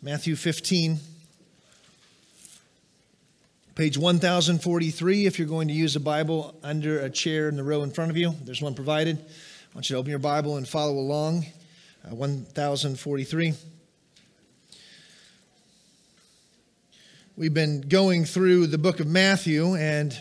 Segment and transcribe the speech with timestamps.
[0.00, 1.00] Matthew 15,
[3.74, 5.26] page 1043.
[5.26, 8.12] If you're going to use a Bible under a chair in the row in front
[8.12, 9.18] of you, there's one provided.
[9.18, 11.46] I want you to open your Bible and follow along.
[12.08, 13.54] Uh, 1043.
[17.36, 20.16] We've been going through the book of Matthew, and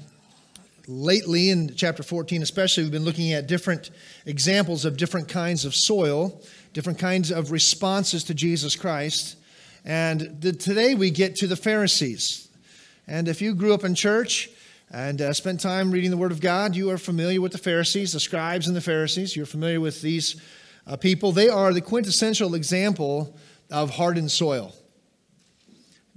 [0.88, 3.92] lately in chapter 14 especially we've been looking at different
[4.26, 6.42] examples of different kinds of soil
[6.72, 9.36] different kinds of responses to jesus christ
[9.88, 12.50] and the, today we get to the Pharisees.
[13.08, 14.50] And if you grew up in church
[14.92, 18.12] and uh, spent time reading the Word of God, you are familiar with the Pharisees,
[18.12, 19.34] the scribes and the Pharisees.
[19.34, 20.42] You're familiar with these
[20.86, 21.32] uh, people.
[21.32, 23.34] They are the quintessential example
[23.72, 24.76] of hardened soil.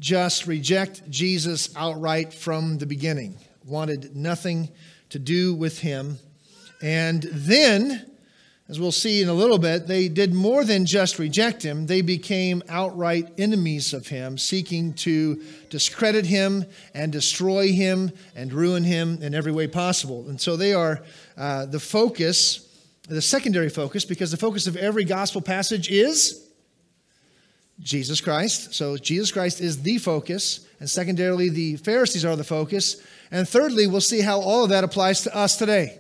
[0.01, 4.69] Just reject Jesus outright from the beginning, wanted nothing
[5.11, 6.19] to do with him.
[6.83, 8.10] And then
[8.71, 11.87] as we'll see in a little bit, they did more than just reject him.
[11.87, 16.65] They became outright enemies of him, seeking to discredit him
[16.95, 20.29] and destroy him and ruin him in every way possible.
[20.29, 21.03] And so they are
[21.37, 22.69] uh, the focus,
[23.09, 26.49] the secondary focus, because the focus of every gospel passage is
[27.81, 28.73] Jesus Christ.
[28.73, 30.65] So Jesus Christ is the focus.
[30.79, 33.03] And secondarily, the Pharisees are the focus.
[33.33, 35.99] And thirdly, we'll see how all of that applies to us today.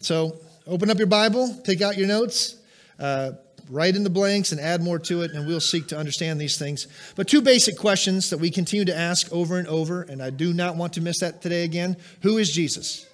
[0.00, 2.56] So Open up your Bible, take out your notes,
[3.00, 3.32] uh,
[3.68, 6.56] write in the blanks, and add more to it, and we'll seek to understand these
[6.56, 6.86] things.
[7.16, 10.52] But two basic questions that we continue to ask over and over, and I do
[10.52, 11.96] not want to miss that today again.
[12.22, 13.06] Who is Jesus?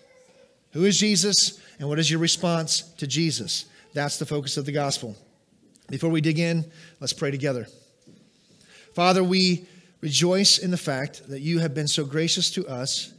[0.72, 3.64] Who is Jesus, and what is your response to Jesus?
[3.94, 5.16] That's the focus of the gospel.
[5.88, 7.66] Before we dig in, let's pray together.
[8.94, 9.66] Father, we
[10.02, 13.14] rejoice in the fact that you have been so gracious to us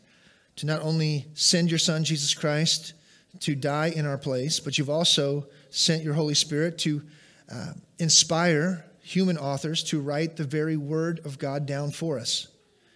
[0.58, 2.94] to not only send your Son, Jesus Christ,
[3.42, 7.02] to die in our place, but you've also sent your Holy Spirit to
[7.52, 12.48] uh, inspire human authors to write the very word of God down for us.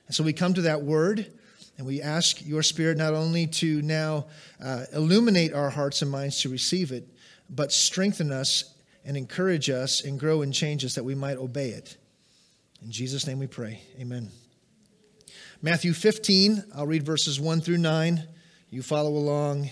[0.07, 1.31] And so we come to that word
[1.77, 4.27] and we ask your Spirit not only to now
[4.63, 7.07] uh, illuminate our hearts and minds to receive it,
[7.49, 11.69] but strengthen us and encourage us and grow and change us that we might obey
[11.69, 11.97] it.
[12.83, 13.81] In Jesus' name we pray.
[13.99, 14.29] Amen.
[15.61, 18.23] Matthew 15, I'll read verses 1 through 9.
[18.69, 19.72] You follow along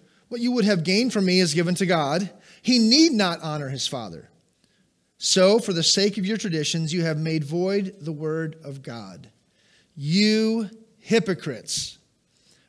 [0.31, 2.29] What you would have gained from me is given to God,
[2.61, 4.29] he need not honor his father.
[5.17, 9.29] So, for the sake of your traditions, you have made void the word of God.
[9.93, 10.69] You
[10.99, 11.97] hypocrites.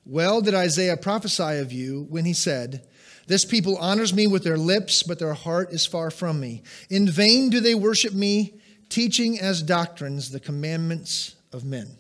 [0.04, 2.84] Well did Isaiah prophesy of you when he said,
[3.28, 6.64] This people honors me with their lips, but their heart is far from me.
[6.90, 8.54] In vain do they worship me,
[8.88, 11.96] teaching as doctrines the commandments of men.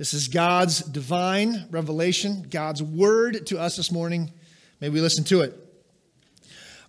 [0.00, 4.32] This is God's divine revelation, God's word to us this morning.
[4.80, 5.54] May we listen to it.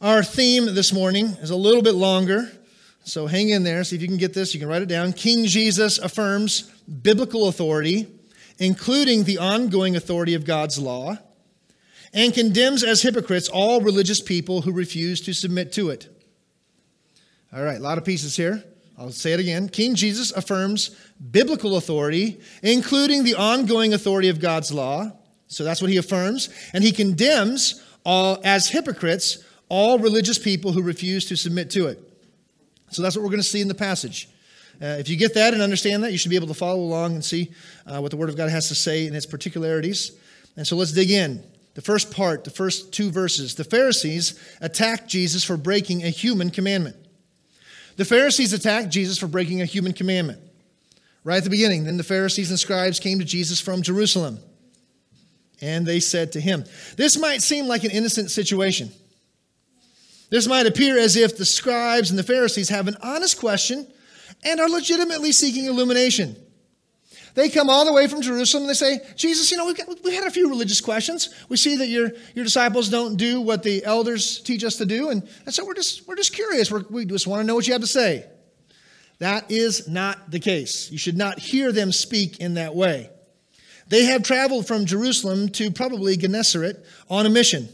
[0.02, 2.50] Our theme this morning is a little bit longer,
[3.04, 3.84] so hang in there.
[3.84, 4.54] See if you can get this.
[4.54, 5.12] You can write it down.
[5.12, 6.72] King Jesus affirms
[7.02, 8.08] biblical authority,
[8.60, 11.18] including the ongoing authority of God's law,
[12.14, 16.08] and condemns as hypocrites all religious people who refuse to submit to it.
[17.52, 18.64] All right, a lot of pieces here.
[19.02, 19.68] I'll say it again.
[19.68, 20.96] King Jesus affirms
[21.32, 25.12] biblical authority, including the ongoing authority of God's law.
[25.48, 26.50] So that's what he affirms.
[26.72, 32.00] And he condemns all, as hypocrites all religious people who refuse to submit to it.
[32.92, 34.30] So that's what we're going to see in the passage.
[34.80, 37.16] Uh, if you get that and understand that, you should be able to follow along
[37.16, 37.52] and see
[37.88, 40.12] uh, what the Word of God has to say in its particularities.
[40.58, 41.44] And so let's dig in.
[41.74, 43.56] The first part, the first two verses.
[43.56, 46.98] The Pharisees attacked Jesus for breaking a human commandment.
[47.98, 50.40] The Pharisees attacked Jesus for breaking a human commandment.
[51.24, 54.40] Right at the beginning, then the Pharisees and scribes came to Jesus from Jerusalem.
[55.62, 56.66] And they said to him,
[56.98, 58.92] This might seem like an innocent situation.
[60.32, 63.86] This might appear as if the scribes and the Pharisees have an honest question
[64.44, 66.36] and are legitimately seeking illumination.
[67.34, 69.88] They come all the way from Jerusalem and they say, Jesus, you know, we've, got,
[70.04, 71.34] we've had a few religious questions.
[71.48, 75.10] We see that your, your disciples don't do what the elders teach us to do.
[75.10, 76.72] And, and so we're just, we're just curious.
[76.72, 78.26] We're, we just want to know what you have to say.
[79.20, 80.92] That is not the case.
[80.92, 83.10] You should not hear them speak in that way.
[83.88, 87.70] They have traveled from Jerusalem to probably Gennesaret on a mission.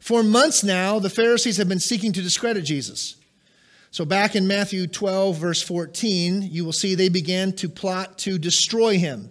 [0.00, 3.16] For months now, the Pharisees have been seeking to discredit Jesus.
[3.94, 8.38] So, back in Matthew 12, verse 14, you will see they began to plot to
[8.38, 9.30] destroy him.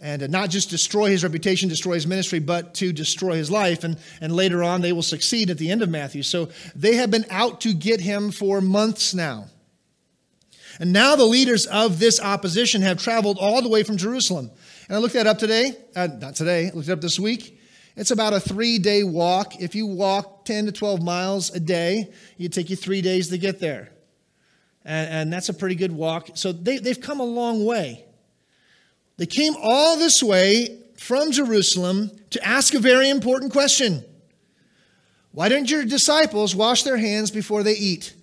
[0.00, 3.84] And not just destroy his reputation, destroy his ministry, but to destroy his life.
[3.84, 6.24] And, and later on, they will succeed at the end of Matthew.
[6.24, 9.46] So, they have been out to get him for months now.
[10.80, 14.50] And now the leaders of this opposition have traveled all the way from Jerusalem.
[14.88, 17.60] And I looked that up today, uh, not today, I looked it up this week.
[17.96, 19.60] It's about a three day walk.
[19.60, 23.38] If you walk 10 to 12 miles a day, it'd take you three days to
[23.38, 23.90] get there.
[24.84, 26.30] And, and that's a pretty good walk.
[26.34, 28.04] So they, they've come a long way.
[29.16, 34.04] They came all this way from Jerusalem to ask a very important question
[35.32, 38.14] Why didn't your disciples wash their hands before they eat?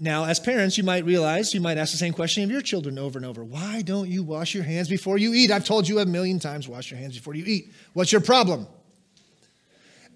[0.00, 2.98] Now, as parents, you might realize, you might ask the same question of your children
[2.98, 3.44] over and over.
[3.44, 5.50] Why don't you wash your hands before you eat?
[5.50, 7.72] I've told you a million times, wash your hands before you eat.
[7.92, 8.66] What's your problem?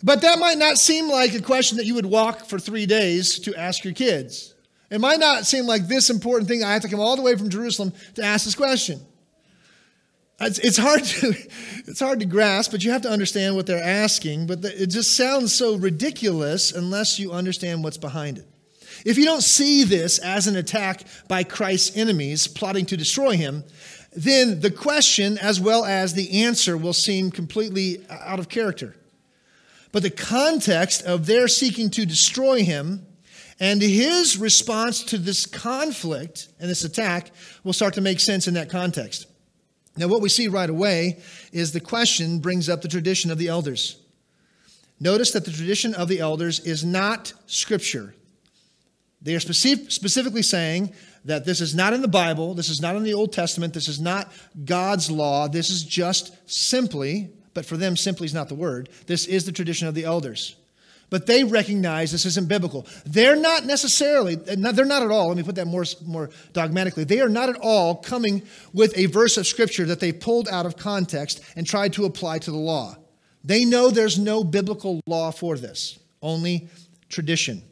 [0.02, 3.38] But that might not seem like a question that you would walk for three days
[3.40, 4.54] to ask your kids.
[4.90, 6.64] It might not seem like this important thing.
[6.64, 9.00] I have to come all the way from Jerusalem to ask this question.
[10.40, 11.34] It's, it's, hard to,
[11.86, 14.46] it's hard to grasp, but you have to understand what they're asking.
[14.46, 18.46] But the, it just sounds so ridiculous unless you understand what's behind it.
[19.04, 23.64] If you don't see this as an attack by Christ's enemies plotting to destroy him,
[24.12, 28.96] then the question as well as the answer will seem completely out of character.
[29.92, 33.06] But the context of their seeking to destroy him
[33.60, 37.30] and his response to this conflict and this attack
[37.64, 39.26] will start to make sense in that context.
[39.96, 41.20] Now, what we see right away
[41.52, 43.96] is the question brings up the tradition of the elders.
[45.00, 48.14] Notice that the tradition of the elders is not scripture.
[49.20, 50.92] They are specific, specifically saying
[51.24, 53.88] that this is not in the Bible, this is not in the Old Testament, this
[53.88, 54.32] is not
[54.64, 59.26] God's law, this is just simply, but for them, simply is not the word, this
[59.26, 60.54] is the tradition of the elders.
[61.10, 62.86] But they recognize this isn't biblical.
[63.06, 67.20] They're not necessarily, they're not at all, let me put that more, more dogmatically, they
[67.20, 68.42] are not at all coming
[68.72, 72.38] with a verse of scripture that they pulled out of context and tried to apply
[72.40, 72.94] to the law.
[73.42, 76.68] They know there's no biblical law for this, only
[77.08, 77.62] tradition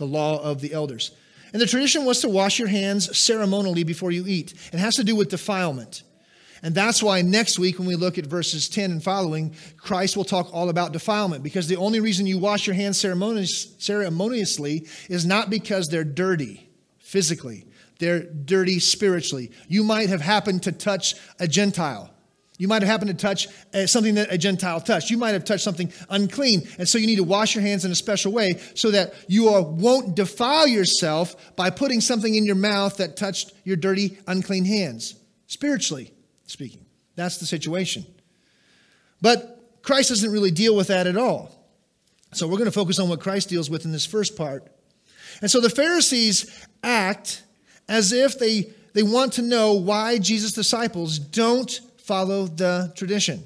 [0.00, 1.12] the law of the elders.
[1.52, 4.54] And the tradition was to wash your hands ceremonially before you eat.
[4.72, 6.02] It has to do with defilement.
[6.62, 10.24] And that's why next week, when we look at verses 10 and following, Christ will
[10.24, 11.42] talk all about defilement.
[11.42, 16.68] Because the only reason you wash your hands ceremoniously is not because they're dirty
[16.98, 17.66] physically,
[17.98, 19.50] they're dirty spiritually.
[19.68, 22.10] You might have happened to touch a Gentile.
[22.60, 25.08] You might have happened to touch uh, something that a Gentile touched.
[25.08, 26.68] You might have touched something unclean.
[26.78, 29.48] And so you need to wash your hands in a special way so that you
[29.48, 34.66] are, won't defile yourself by putting something in your mouth that touched your dirty, unclean
[34.66, 35.14] hands,
[35.46, 36.12] spiritually
[36.44, 36.84] speaking.
[37.16, 38.04] That's the situation.
[39.22, 41.64] But Christ doesn't really deal with that at all.
[42.34, 44.70] So we're going to focus on what Christ deals with in this first part.
[45.40, 47.42] And so the Pharisees act
[47.88, 51.80] as if they, they want to know why Jesus' disciples don't
[52.10, 53.40] follow the tradition.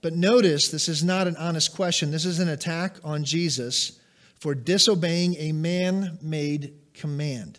[0.00, 2.10] But notice this is not an honest question.
[2.10, 4.00] This is an attack on Jesus
[4.40, 7.58] for disobeying a man made command.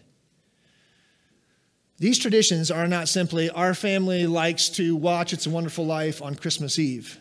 [1.99, 6.33] These traditions are not simply our family likes to watch It's a Wonderful Life on
[6.33, 7.19] Christmas Eve.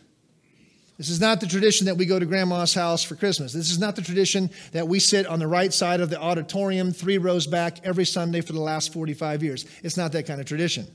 [0.97, 3.53] This is not the tradition that we go to grandma's house for Christmas.
[3.53, 6.93] This is not the tradition that we sit on the right side of the auditorium,
[6.93, 9.67] three rows back, every Sunday for the last 45 years.
[9.83, 10.87] It's not that kind of tradition.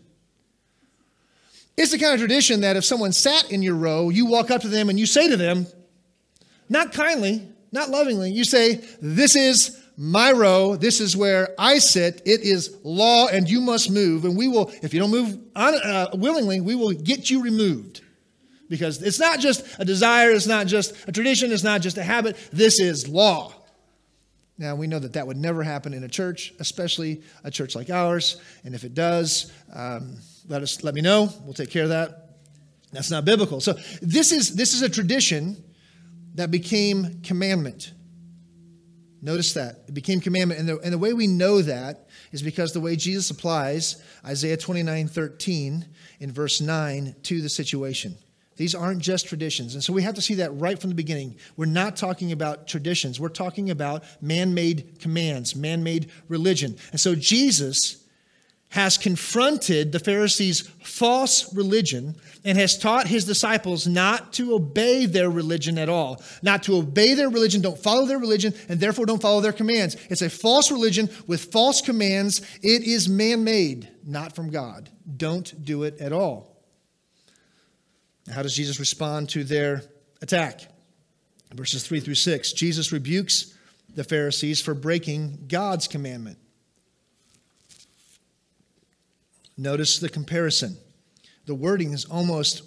[1.78, 4.62] It's the kind of tradition that if someone sat in your row, you walk up
[4.62, 5.64] to them and you say to them,
[6.68, 10.74] not kindly, not lovingly, you say, This is my row.
[10.74, 12.20] This is where I sit.
[12.24, 14.24] It is law, and you must move.
[14.24, 18.00] And we will, if you don't move on, uh, willingly, we will get you removed.
[18.68, 22.02] Because it's not just a desire, it's not just a tradition, it's not just a
[22.02, 22.36] habit.
[22.52, 23.54] This is law.
[24.58, 27.88] Now, we know that that would never happen in a church, especially a church like
[27.88, 28.40] ours.
[28.64, 30.16] And if it does, um,
[30.48, 31.28] let us let me know.
[31.44, 32.28] We'll take care of that.
[32.92, 33.60] That's not biblical.
[33.60, 35.62] So this is this is a tradition
[36.34, 37.92] that became commandment.
[39.20, 39.84] Notice that.
[39.88, 40.60] It became commandment.
[40.60, 44.56] And the, and the way we know that is because the way Jesus applies Isaiah
[44.56, 45.86] 29 13
[46.20, 48.16] in verse 9 to the situation.
[48.56, 49.74] These aren't just traditions.
[49.74, 51.36] And so we have to see that right from the beginning.
[51.56, 56.76] We're not talking about traditions, we're talking about man made commands, man made religion.
[56.90, 57.97] And so Jesus
[58.70, 65.30] has confronted the Pharisees' false religion and has taught his disciples not to obey their
[65.30, 66.22] religion at all.
[66.42, 69.96] Not to obey their religion, don't follow their religion, and therefore don't follow their commands.
[70.10, 72.40] It's a false religion with false commands.
[72.62, 74.90] It is man made, not from God.
[75.16, 76.56] Don't do it at all.
[78.30, 79.82] How does Jesus respond to their
[80.20, 80.60] attack?
[81.54, 83.54] Verses 3 through 6 Jesus rebukes
[83.94, 86.38] the Pharisees for breaking God's commandment.
[89.58, 90.78] Notice the comparison.
[91.46, 92.62] The wording is almost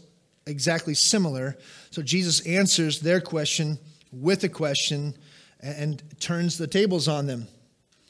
[0.45, 1.57] exactly similar.
[1.89, 3.79] So Jesus answers their question
[4.11, 5.15] with a question
[5.61, 7.47] and turns the tables on them.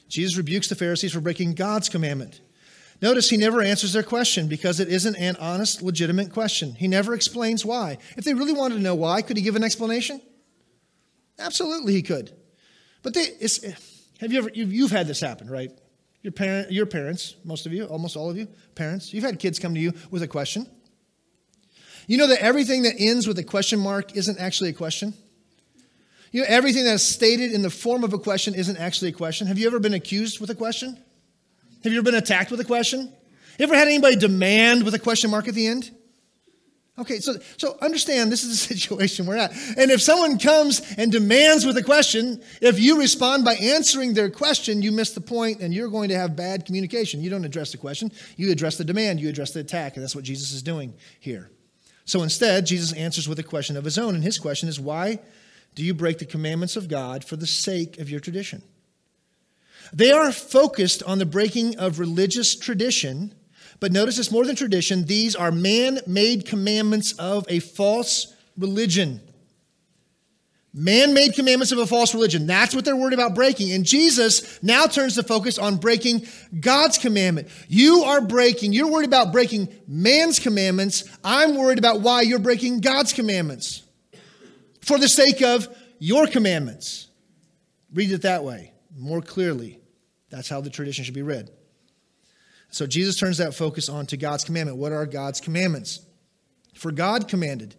[0.09, 2.41] Jesus rebukes the Pharisees for breaking God's commandment.
[3.01, 6.73] Notice he never answers their question because it isn't an honest, legitimate question.
[6.73, 7.97] He never explains why.
[8.17, 10.21] If they really wanted to know why, could he give an explanation?
[11.39, 12.31] Absolutely, he could.
[13.03, 13.71] But they, eh,
[14.19, 15.71] have you ever, you've, you've had this happen, right?
[16.21, 19.57] Your, parent, your parents, most of you, almost all of you, parents, you've had kids
[19.57, 20.67] come to you with a question.
[22.07, 25.13] You know that everything that ends with a question mark isn't actually a question?
[26.31, 29.47] You know, everything that's stated in the form of a question isn't actually a question.
[29.47, 30.97] Have you ever been accused with a question?
[31.83, 33.11] Have you ever been attacked with a question?
[33.57, 35.91] You ever had anybody demand with a question mark at the end?
[37.01, 39.51] Okay, so, so understand this is the situation we're at.
[39.75, 44.29] And if someone comes and demands with a question, if you respond by answering their
[44.29, 47.21] question, you miss the point and you're going to have bad communication.
[47.21, 49.95] You don't address the question, you address the demand, you address the attack.
[49.95, 51.49] And that's what Jesus is doing here.
[52.05, 54.13] So instead, Jesus answers with a question of his own.
[54.13, 55.19] And his question is, Why
[55.73, 58.61] do you break the commandments of God for the sake of your tradition?
[59.91, 63.33] They are focused on the breaking of religious tradition,
[63.81, 65.05] but notice it's more than tradition.
[65.05, 69.19] These are man made commandments of a false religion.
[70.71, 72.45] Man made commandments of a false religion.
[72.45, 73.71] That's what they're worried about breaking.
[73.71, 77.49] And Jesus now turns the focus on breaking God's commandment.
[77.67, 81.03] You are breaking, you're worried about breaking man's commandments.
[81.23, 83.81] I'm worried about why you're breaking God's commandments
[84.81, 87.07] for the sake of your commandments.
[87.93, 89.79] Read it that way, more clearly.
[90.29, 91.49] That's how the tradition should be read.
[92.71, 94.77] So Jesus turns that focus on to God's commandment.
[94.77, 95.99] What are God's commandments?
[96.73, 97.75] For God commanded.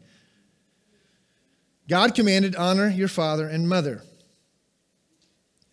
[1.88, 4.02] God commanded, honor your father and mother.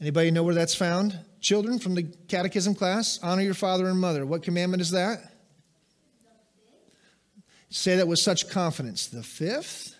[0.01, 1.19] Anybody know where that's found?
[1.41, 4.25] Children from the catechism class, honor your father and mother.
[4.25, 5.19] What commandment is that?
[7.69, 9.07] Say that with such confidence.
[9.07, 9.95] The fifth?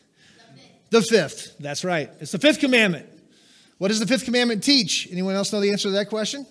[0.89, 1.57] The fifth.
[1.59, 2.09] That's right.
[2.19, 3.07] It's the fifth commandment.
[3.77, 5.07] What does the fifth commandment teach?
[5.11, 6.47] Anyone else know the answer to that question?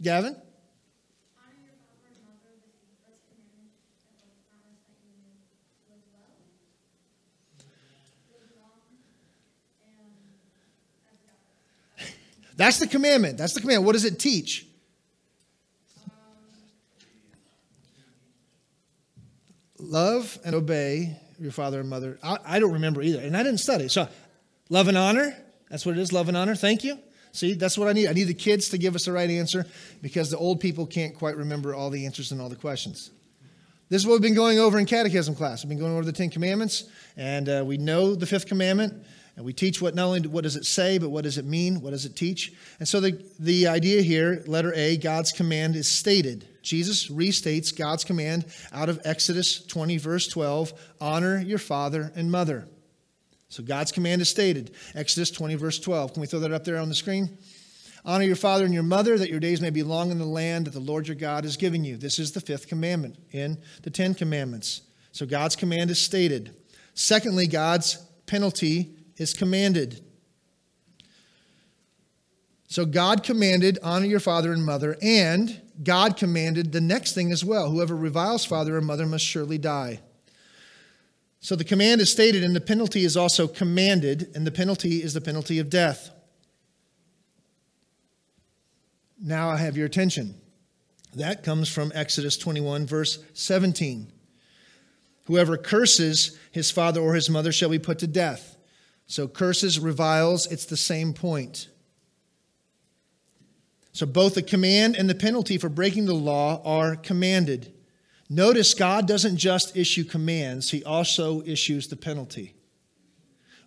[0.00, 0.36] Gavin?
[12.60, 13.38] That's the commandment.
[13.38, 13.86] That's the command.
[13.86, 14.66] What does it teach?
[19.78, 22.18] Love and obey your father and mother.
[22.22, 23.88] I, I, don't remember either, and I didn't study.
[23.88, 24.08] So,
[24.68, 25.34] love and honor.
[25.70, 26.12] That's what it is.
[26.12, 26.54] Love and honor.
[26.54, 26.98] Thank you.
[27.32, 28.08] See, that's what I need.
[28.08, 29.64] I need the kids to give us the right answer
[30.02, 33.10] because the old people can't quite remember all the answers and all the questions.
[33.88, 35.64] This is what we've been going over in catechism class.
[35.64, 39.02] We've been going over the Ten Commandments, and uh, we know the fifth commandment,
[39.36, 41.80] and we teach what not only what does it say, but what does it mean?
[41.80, 42.52] What does it teach?
[42.78, 46.46] And so the, the idea here, letter A, God's command is stated.
[46.62, 52.68] Jesus restates God's command out of Exodus 20, verse 12 honor your father and mother.
[53.48, 54.72] So God's command is stated.
[54.94, 56.12] Exodus 20, verse 12.
[56.12, 57.36] Can we throw that up there on the screen?
[58.04, 60.66] Honor your father and your mother, that your days may be long in the land
[60.66, 61.96] that the Lord your God is giving you.
[61.96, 64.82] This is the fifth commandment in the Ten Commandments.
[65.12, 66.54] So God's command is stated.
[66.94, 67.96] Secondly, God's
[68.26, 70.02] penalty is commanded.
[72.68, 77.44] So God commanded, honor your father and mother, and God commanded the next thing as
[77.44, 80.00] well whoever reviles father or mother must surely die.
[81.40, 85.14] So the command is stated, and the penalty is also commanded, and the penalty is
[85.14, 86.10] the penalty of death.
[89.20, 90.34] Now I have your attention.
[91.14, 94.12] That comes from Exodus 21, verse 17.
[95.24, 98.56] Whoever curses his father or his mother shall be put to death.
[99.10, 101.68] So curses, reviles, it's the same point.
[103.90, 107.72] So both the command and the penalty for breaking the law are commanded.
[108.28, 112.54] Notice God doesn't just issue commands, He also issues the penalty.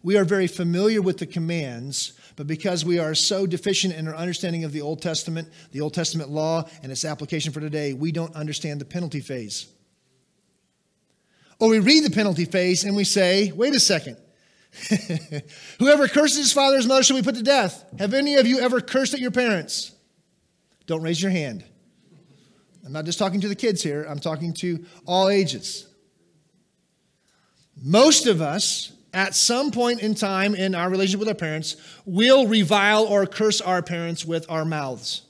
[0.02, 4.16] We are very familiar with the commands, but because we are so deficient in our
[4.16, 8.14] understanding of the Old Testament, the Old Testament law, and its application for today, we
[8.14, 9.68] don't understand the penalty phase.
[11.60, 14.16] Or we read the penalty phase and we say, wait a second.
[15.80, 17.86] Whoever curses his father his mother shall be put to death.
[18.00, 19.92] Have any of you ever cursed at your parents?
[20.88, 21.64] Don't raise your hand.
[22.86, 25.88] I'm not just talking to the kids here, I'm talking to all ages.
[27.82, 31.76] Most of us, at some point in time in our relationship with our parents,
[32.06, 35.22] will revile or curse our parents with our mouths.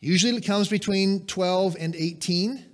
[0.00, 2.64] Usually it comes between 12 and 18,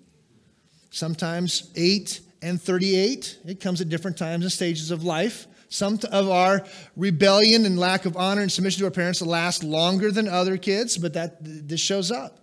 [0.91, 3.39] sometimes 8 and 38.
[3.47, 5.47] It comes at different times and stages of life.
[5.69, 6.65] Some of our
[6.97, 10.97] rebellion and lack of honor and submission to our parents last longer than other kids,
[10.97, 12.39] but that this shows up.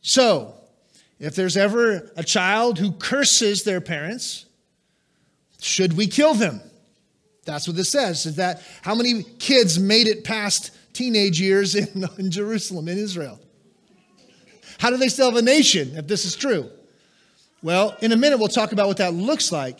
[0.00, 0.54] So,
[1.20, 4.46] if there's ever a child who curses their parents,
[5.60, 6.60] should we kill them?
[7.44, 8.26] That's what this says.
[8.26, 13.38] Is that how many kids made it past teenage years in, in Jerusalem, in Israel?
[14.78, 16.68] How do they still have a nation if this is true?
[17.62, 19.78] Well, in a minute, we'll talk about what that looks like.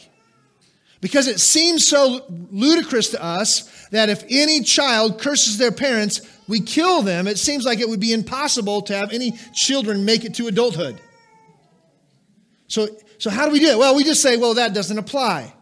[1.01, 6.61] Because it seems so ludicrous to us that if any child curses their parents, we
[6.61, 7.27] kill them.
[7.27, 11.01] It seems like it would be impossible to have any children make it to adulthood.
[12.69, 13.79] So, so how do we do it?
[13.79, 15.53] Well, we just say, well, that doesn't apply.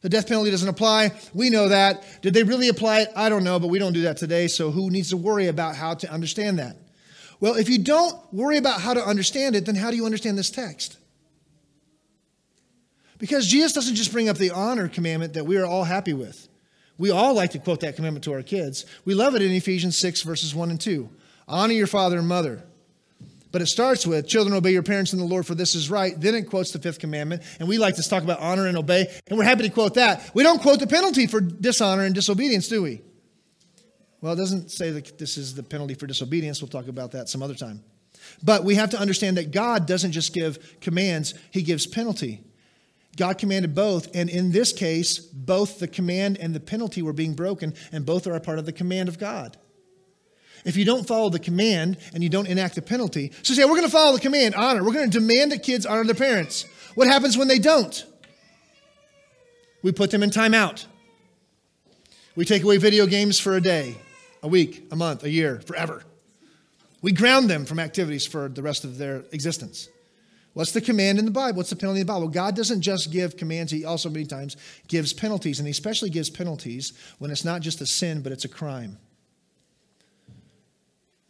[0.00, 1.12] The death penalty doesn't apply.
[1.34, 2.02] We know that.
[2.22, 3.12] Did they really apply it?
[3.14, 4.48] I don't know, but we don't do that today.
[4.48, 6.76] So who needs to worry about how to understand that?
[7.40, 10.38] Well, if you don't worry about how to understand it, then how do you understand
[10.38, 10.96] this text?
[13.22, 16.48] Because Jesus doesn't just bring up the honor commandment that we are all happy with.
[16.98, 18.84] We all like to quote that commandment to our kids.
[19.04, 21.08] We love it in Ephesians 6, verses 1 and 2.
[21.46, 22.64] Honor your father and mother.
[23.52, 26.20] But it starts with, children, obey your parents in the Lord, for this is right.
[26.20, 27.42] Then it quotes the fifth commandment.
[27.60, 30.28] And we like to talk about honor and obey, and we're happy to quote that.
[30.34, 33.02] We don't quote the penalty for dishonor and disobedience, do we?
[34.20, 36.60] Well, it doesn't say that this is the penalty for disobedience.
[36.60, 37.84] We'll talk about that some other time.
[38.42, 42.40] But we have to understand that God doesn't just give commands, He gives penalty.
[43.16, 47.34] God commanded both, and in this case, both the command and the penalty were being
[47.34, 49.58] broken, and both are a part of the command of God.
[50.64, 53.70] If you don't follow the command and you don't enact the penalty, so say, we're
[53.70, 54.84] going to follow the command, honor.
[54.84, 56.64] We're going to demand that kids honor their parents.
[56.94, 58.06] What happens when they don't?
[59.82, 60.86] We put them in timeout.
[62.36, 63.96] We take away video games for a day,
[64.42, 66.02] a week, a month, a year, forever.
[67.02, 69.88] We ground them from activities for the rest of their existence.
[70.54, 71.56] What's the command in the Bible?
[71.56, 72.28] What's the penalty in the Bible?
[72.28, 74.56] God doesn't just give commands, He also many times
[74.86, 78.44] gives penalties, and He especially gives penalties when it's not just a sin, but it's
[78.44, 78.98] a crime.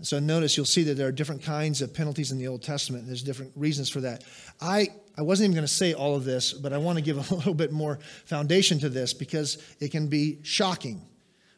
[0.02, 3.02] So notice you'll see that there are different kinds of penalties in the Old Testament.
[3.02, 4.24] And there's different reasons for that.
[4.60, 7.30] I, I wasn't even going to say all of this, but I want to give
[7.30, 11.02] a little bit more foundation to this because it can be shocking.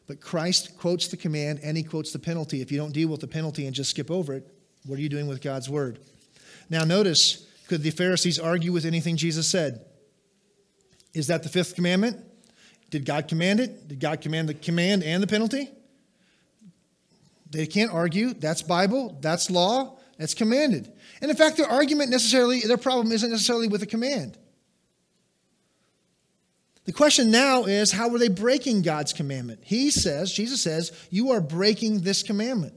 [0.07, 2.61] But Christ quotes the command and he quotes the penalty.
[2.61, 4.47] If you don't deal with the penalty and just skip over it,
[4.85, 5.97] what are you doing with God's word?
[6.69, 9.85] Now, notice could the Pharisees argue with anything Jesus said?
[11.13, 12.23] Is that the fifth commandment?
[12.89, 13.87] Did God command it?
[13.87, 15.69] Did God command the command and the penalty?
[17.49, 18.33] They can't argue.
[18.33, 20.91] That's Bible, that's law, that's commanded.
[21.21, 24.37] And in fact, their argument necessarily, their problem isn't necessarily with the command.
[26.85, 29.61] The question now is how are they breaking God's commandment?
[29.63, 32.75] He says, Jesus says, you are breaking this commandment.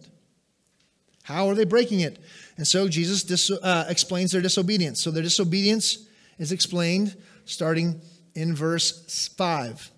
[1.23, 2.19] How are they breaking it?
[2.59, 5.01] And so Jesus dis- uh, explains their disobedience.
[5.01, 6.07] So their disobedience
[6.39, 8.01] is explained starting
[8.35, 9.91] in verse 5.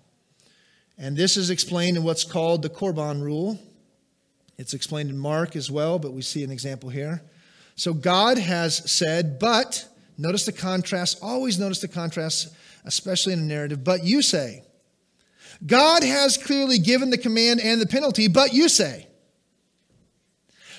[0.97, 3.59] And this is explained in what's called the Korban rule.
[4.57, 7.23] It's explained in Mark as well, but we see an example here.
[7.75, 9.87] So God has said, but,
[10.19, 12.53] notice the contrast, always notice the contrast,
[12.85, 14.63] especially in a narrative, but you say.
[15.65, 19.07] God has clearly given the command and the penalty, but you say.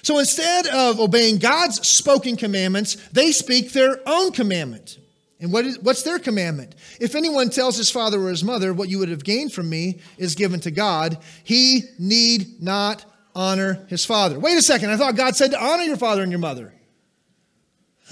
[0.02, 4.98] So instead of obeying God's spoken commandments, they speak their own commandment.
[5.40, 6.74] And what is, what's their commandment?
[7.00, 10.00] If anyone tells his father or his mother, what you would have gained from me
[10.18, 14.38] is given to God, he need not honor his father.
[14.38, 16.72] Wait a second, I thought God said to honor your father and your mother.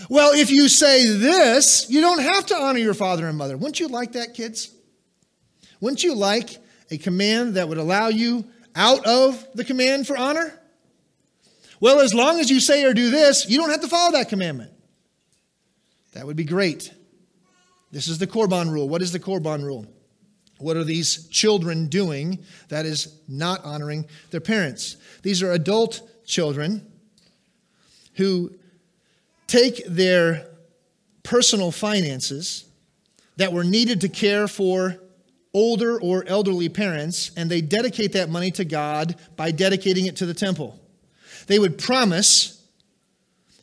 [0.08, 3.56] Well, if you say this, you don't have to honor your father and mother.
[3.56, 4.72] Wouldn't you like that, kids?
[5.80, 6.58] Wouldn't you like
[6.90, 10.59] a command that would allow you out of the command for honor?
[11.80, 14.28] Well, as long as you say or do this, you don't have to follow that
[14.28, 14.70] commandment.
[16.12, 16.92] That would be great.
[17.90, 18.88] This is the Korban rule.
[18.88, 19.86] What is the Korban rule?
[20.58, 24.96] What are these children doing that is not honoring their parents?
[25.22, 26.86] These are adult children
[28.14, 28.52] who
[29.46, 30.46] take their
[31.22, 32.66] personal finances
[33.36, 35.00] that were needed to care for
[35.54, 40.26] older or elderly parents and they dedicate that money to God by dedicating it to
[40.26, 40.78] the temple.
[41.46, 42.60] They would promise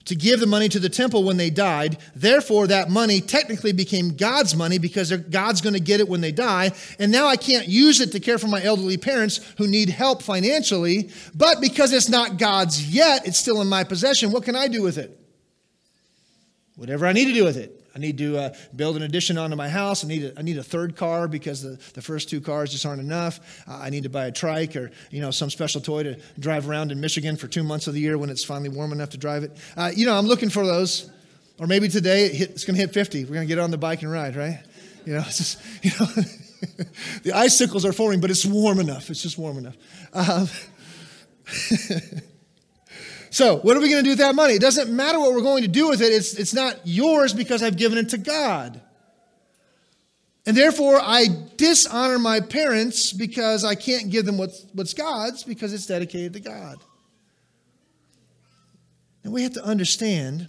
[0.07, 1.97] to give the money to the temple when they died.
[2.15, 6.31] Therefore, that money technically became God's money because God's going to get it when they
[6.31, 6.71] die.
[6.97, 10.21] And now I can't use it to care for my elderly parents who need help
[10.21, 11.09] financially.
[11.35, 14.31] But because it's not God's yet, it's still in my possession.
[14.31, 15.19] What can I do with it?
[16.77, 17.76] Whatever I need to do with it.
[17.97, 20.05] I need to uh, build an addition onto my house.
[20.05, 22.85] I need a, I need a third car because the, the first two cars just
[22.85, 23.39] aren't enough.
[23.67, 26.69] Uh, I need to buy a trike or you know some special toy to drive
[26.69, 29.17] around in Michigan for two months of the year when it's finally warm enough to
[29.17, 29.57] drive it.
[29.75, 31.09] Uh, you know, I'm looking for those.
[31.59, 33.23] Or maybe today it hit, it's going to hit 50.
[33.23, 34.59] We're going to get on the bike and ride, right?
[35.05, 36.05] You know, it's just, you know.
[37.23, 39.09] the icicles are forming, but it's warm enough.
[39.09, 39.75] It's just warm enough.
[40.13, 40.47] Um,
[43.29, 44.53] so, what are we going to do with that money?
[44.53, 46.13] It doesn't matter what we're going to do with it.
[46.13, 48.81] It's, it's not yours because I've given it to God.
[50.45, 51.25] And therefore, I
[51.57, 56.39] dishonor my parents because I can't give them what's, what's God's because it's dedicated to
[56.39, 56.77] God.
[59.25, 60.47] And we have to understand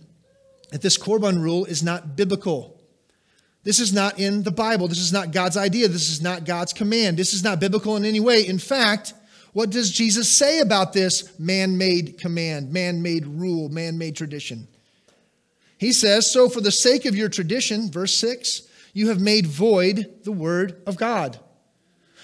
[0.70, 2.80] that this Korban rule is not biblical.
[3.64, 4.86] This is not in the Bible.
[4.86, 5.88] This is not God's idea.
[5.88, 7.16] This is not God's command.
[7.16, 8.46] This is not biblical in any way.
[8.46, 9.14] In fact,
[9.58, 14.68] what does Jesus say about this man made command, man made rule, man made tradition?
[15.78, 20.22] He says, So for the sake of your tradition, verse 6, you have made void
[20.22, 21.40] the word of God.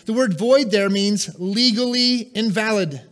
[0.06, 3.02] The word void there means legally invalid.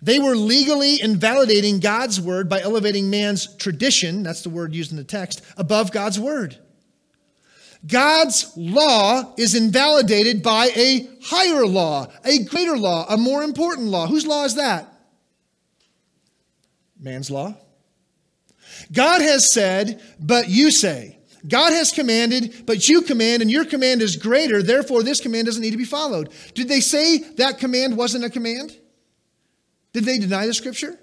[0.00, 4.96] They were legally invalidating God's word by elevating man's tradition, that's the word used in
[4.96, 6.56] the text, above God's word.
[7.86, 14.06] God's law is invalidated by a higher law, a greater law, a more important law.
[14.06, 14.92] Whose law is that?
[16.98, 17.54] Man's law.
[18.92, 21.18] God has said, but you say.
[21.48, 24.62] God has commanded, but you command, and your command is greater.
[24.62, 26.30] Therefore, this command doesn't need to be followed.
[26.54, 28.76] Did they say that command wasn't a command?
[29.94, 30.98] Did they deny the scripture?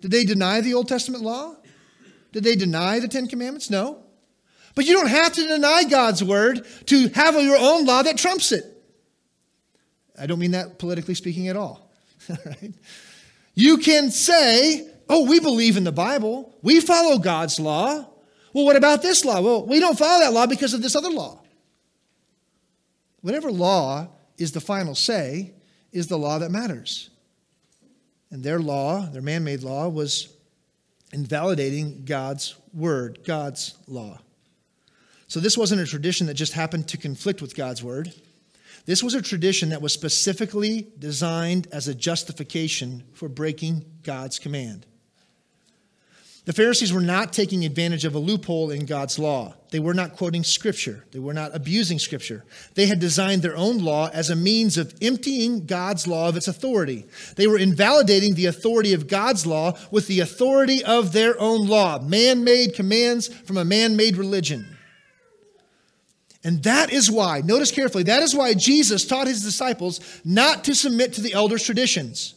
[0.00, 1.56] Did they deny the Old Testament law?
[2.32, 3.68] Did they deny the Ten Commandments?
[3.68, 4.05] No.
[4.76, 8.52] But you don't have to deny God's word to have your own law that trumps
[8.52, 8.64] it.
[10.16, 11.90] I don't mean that politically speaking at all.
[13.56, 18.06] You can say, oh, we believe in the Bible, we follow God's law.
[18.52, 19.40] Well, what about this law?
[19.40, 21.40] Well, we don't follow that law because of this other law.
[23.22, 25.54] Whatever law is the final say
[25.90, 27.08] is the law that matters.
[28.30, 30.28] And their law, their man made law, was
[31.12, 34.20] invalidating God's word, God's law.
[35.28, 38.12] So this wasn't a tradition that just happened to conflict with God's word.
[38.84, 44.86] This was a tradition that was specifically designed as a justification for breaking God's command.
[46.44, 49.54] The Pharisees were not taking advantage of a loophole in God's law.
[49.72, 51.04] They were not quoting Scripture.
[51.10, 52.44] They were not abusing Scripture.
[52.74, 56.46] They had designed their own law as a means of emptying God's law of its
[56.46, 57.04] authority.
[57.34, 61.98] They were invalidating the authority of God's law with the authority of their own law,
[61.98, 64.75] man made commands from a man made religion.
[66.46, 70.76] And that is why, notice carefully, that is why Jesus taught his disciples not to
[70.76, 72.36] submit to the elders' traditions.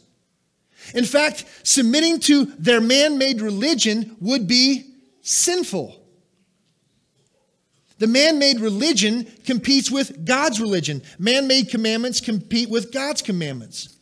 [0.96, 5.96] In fact, submitting to their man made religion would be sinful.
[7.98, 11.02] The man made religion competes with God's religion.
[11.20, 13.96] Man made commandments compete with God's commandments.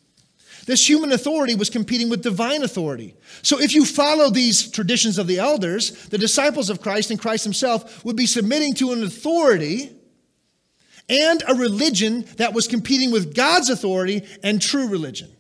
[0.65, 3.15] This human authority was competing with divine authority.
[3.43, 7.45] So if you follow these traditions of the elders, the disciples of Christ and Christ
[7.45, 9.97] himself would be submitting to an authority
[11.09, 15.31] and a religion that was competing with God's authority and true religion.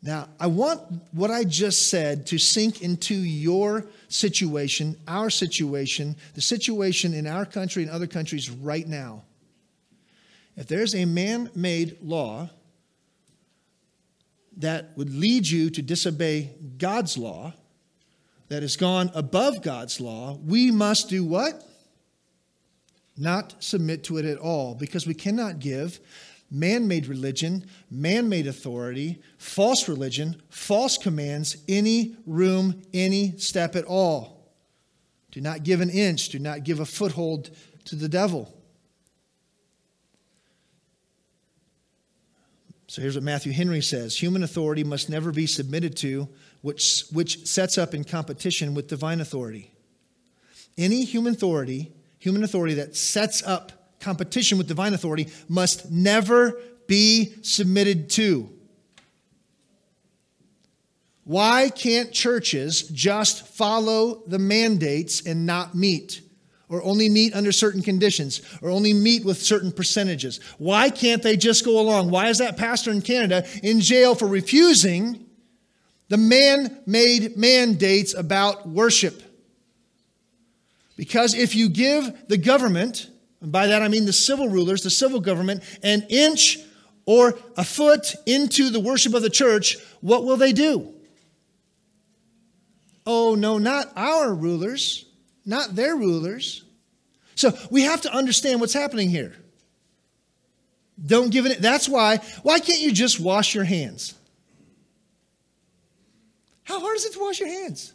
[0.00, 0.80] Now, I want
[1.12, 7.44] what I just said to sink into your situation, our situation, the situation in our
[7.44, 9.24] country and other countries right now.
[10.56, 12.48] If there's a man made law
[14.58, 17.54] that would lead you to disobey God's law,
[18.48, 21.67] that has gone above God's law, we must do what?
[23.18, 26.00] Not submit to it at all, because we cannot give
[26.50, 33.84] man made religion, man made authority, false religion, false commands, any room, any step at
[33.84, 34.50] all.
[35.30, 37.50] Do not give an inch, do not give a foothold
[37.84, 38.54] to the devil.
[42.86, 46.28] So here's what Matthew Henry says Human authority must never be submitted to,
[46.62, 49.72] which, which sets up in competition with divine authority.
[50.78, 57.34] Any human authority, human authority that sets up competition with divine authority must never be
[57.42, 58.48] submitted to.
[61.24, 66.22] Why can't churches just follow the mandates and not meet?
[66.70, 70.38] Or only meet under certain conditions, or only meet with certain percentages?
[70.58, 72.10] Why can't they just go along?
[72.10, 75.26] Why is that pastor in Canada in jail for refusing
[76.08, 79.22] the man made mandates about worship?
[80.98, 83.08] Because if you give the government
[83.40, 86.58] and by that I mean the civil rulers, the civil government, an inch
[87.06, 90.92] or a foot into the worship of the church, what will they do?
[93.06, 95.06] Oh, no, not our rulers,
[95.46, 96.64] not their rulers.
[97.36, 99.36] So we have to understand what's happening here.
[101.06, 101.62] Don't give it.
[101.62, 102.16] That's why.
[102.42, 104.14] Why can't you just wash your hands?
[106.64, 107.94] How hard is it to wash your hands?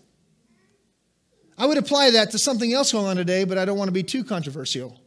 [1.58, 3.94] I would apply that to something else going on today, but I don't want to
[3.94, 5.00] be too controversial.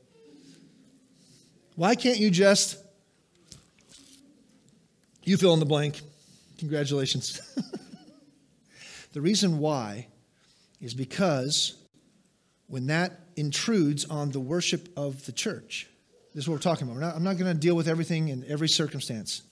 [1.75, 2.79] Why can't you just,
[5.25, 6.01] you fill in the blank?
[6.59, 7.41] Congratulations.
[9.13, 10.07] the reason why
[10.81, 11.75] is because
[12.69, 15.89] when that intrudes on the worship of the church,
[16.35, 17.01] this is what we're talking about.
[17.01, 19.43] Not, I'm not going to deal with everything in every circumstance.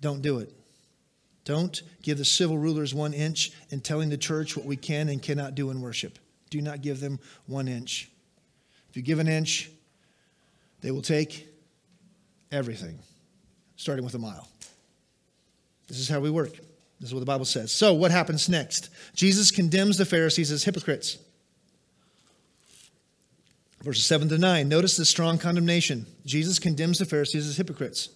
[0.00, 0.52] Don't do it.
[1.44, 5.22] Don't give the civil rulers one inch in telling the church what we can and
[5.22, 6.18] cannot do in worship.
[6.50, 8.10] Do not give them one inch.
[8.88, 9.70] If you give an inch,
[10.80, 11.48] they will take
[12.50, 12.98] everything,
[13.76, 14.48] starting with a mile.
[15.88, 16.52] This is how we work.
[17.00, 17.72] This is what the Bible says.
[17.72, 18.88] So, what happens next?
[19.14, 21.18] Jesus condemns the Pharisees as hypocrites.
[23.82, 24.66] Verses 7 to 9.
[24.66, 26.06] Notice the strong condemnation.
[26.24, 28.08] Jesus condemns the Pharisees as hypocrites.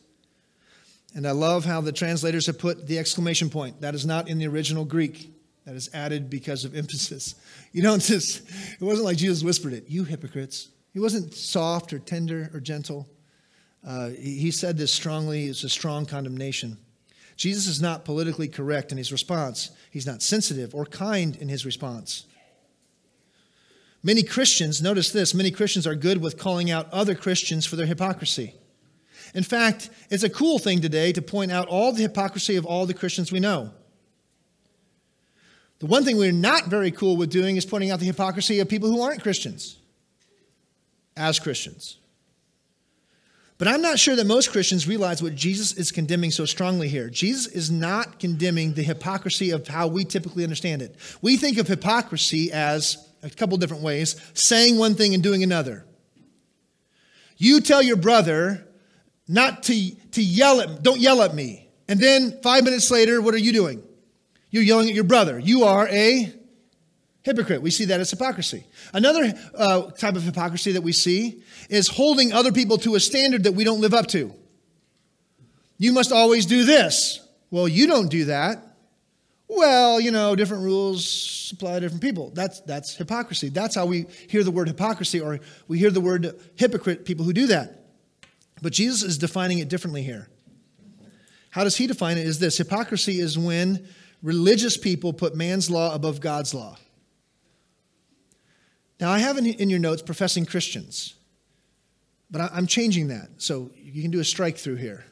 [1.14, 3.80] And I love how the translators have put the exclamation point.
[3.80, 5.32] That is not in the original Greek.
[5.64, 7.34] That is added because of emphasis.
[7.72, 8.42] You don't just,
[8.80, 10.68] it wasn't like Jesus whispered it, you hypocrites.
[10.92, 13.06] He wasn't soft or tender or gentle.
[13.86, 15.46] Uh, he said this strongly.
[15.46, 16.78] It's a strong condemnation.
[17.36, 21.64] Jesus is not politically correct in his response, he's not sensitive or kind in his
[21.64, 22.24] response.
[24.02, 27.86] Many Christians, notice this, many Christians are good with calling out other Christians for their
[27.86, 28.54] hypocrisy.
[29.34, 32.86] In fact, it's a cool thing today to point out all the hypocrisy of all
[32.86, 33.70] the Christians we know.
[35.80, 38.68] The one thing we're not very cool with doing is pointing out the hypocrisy of
[38.68, 39.78] people who aren't Christians
[41.16, 41.98] as Christians.
[43.58, 47.10] But I'm not sure that most Christians realize what Jesus is condemning so strongly here.
[47.10, 50.94] Jesus is not condemning the hypocrisy of how we typically understand it.
[51.22, 55.84] We think of hypocrisy as a couple different ways saying one thing and doing another.
[57.36, 58.64] You tell your brother
[59.28, 61.68] not to, to yell at don't yell at me.
[61.86, 63.82] And then five minutes later, what are you doing?
[64.50, 65.38] You're yelling at your brother.
[65.38, 66.32] You are a
[67.22, 67.60] hypocrite.
[67.60, 68.64] We see that as hypocrisy.
[68.92, 73.44] Another uh, type of hypocrisy that we see is holding other people to a standard
[73.44, 74.34] that we don't live up to.
[75.76, 77.20] You must always do this.
[77.50, 78.64] Well, you don't do that.
[79.46, 82.30] Well, you know, different rules apply to different people.
[82.34, 83.48] That's, that's hypocrisy.
[83.48, 87.32] That's how we hear the word hypocrisy, or we hear the word hypocrite, people who
[87.32, 87.77] do that.
[88.62, 90.28] But Jesus is defining it differently here.
[91.50, 92.26] How does he define it?
[92.26, 93.86] Is this hypocrisy is when
[94.22, 96.76] religious people put man's law above God's law.
[99.00, 101.14] Now, I have in your notes professing Christians,
[102.30, 103.28] but I'm changing that.
[103.38, 105.04] So you can do a strike through here.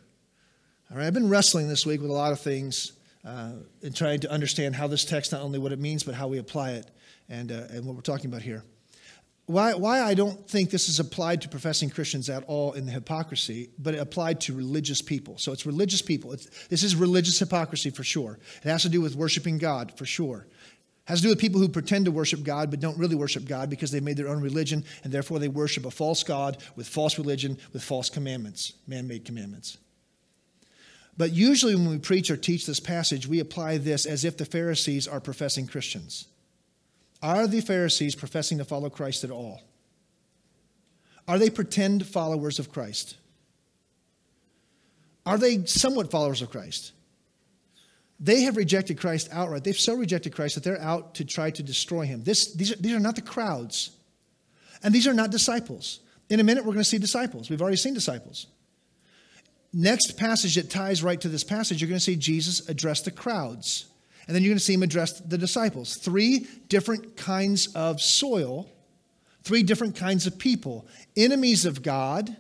[0.91, 2.93] All right, I've been wrestling this week with a lot of things
[3.25, 6.27] uh, and trying to understand how this text, not only what it means, but how
[6.27, 6.91] we apply it
[7.29, 8.65] and, uh, and what we're talking about here.
[9.47, 12.91] Why, why I don't think this is applied to professing Christians at all in the
[12.91, 15.39] hypocrisy, but it applied to religious people.
[15.39, 16.33] So it's religious people.
[16.33, 18.41] It's, this is religious hypocrisy for sure.
[18.65, 20.49] It has to do with worshiping God for sure.
[20.49, 23.45] It has to do with people who pretend to worship God but don't really worship
[23.45, 26.89] God because they made their own religion and therefore they worship a false God with
[26.89, 29.79] false religion with false commandments, man made commandments.
[31.17, 34.45] But usually when we preach or teach this passage, we apply this as if the
[34.45, 36.27] Pharisees are professing Christians.
[37.23, 39.63] Are the Pharisees professing to follow Christ at all?
[41.29, 43.17] Are they pretend followers of Christ?
[45.25, 46.93] Are they somewhat followers of Christ?
[48.19, 49.65] They have rejected Christ outright.
[49.65, 52.23] They've so rejected Christ that they're out to try to destroy him.
[52.23, 53.91] This, these, are, these are not the crowds,
[54.83, 56.01] and these are not disciples.
[56.31, 57.51] In a minute, we're going to see disciples.
[57.51, 58.47] We've already seen disciples.
[59.73, 63.11] Next passage that ties right to this passage, you're going to see Jesus address the
[63.11, 63.87] crowds.
[64.27, 65.97] And then you're going to see him address the disciples.
[65.97, 68.69] Three different kinds of soil,
[69.45, 70.87] three different kinds of people
[71.17, 72.37] enemies of God,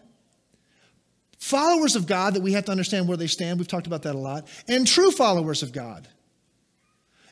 [1.38, 3.58] followers of God that we have to understand where they stand.
[3.58, 6.08] We've talked about that a lot, and true followers of God.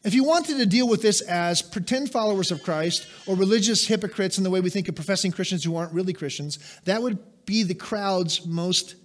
[0.05, 4.37] If you wanted to deal with this as pretend followers of Christ or religious hypocrites
[4.37, 7.63] in the way we think of professing Christians who aren't really Christians, that would be
[7.63, 8.97] the crowds most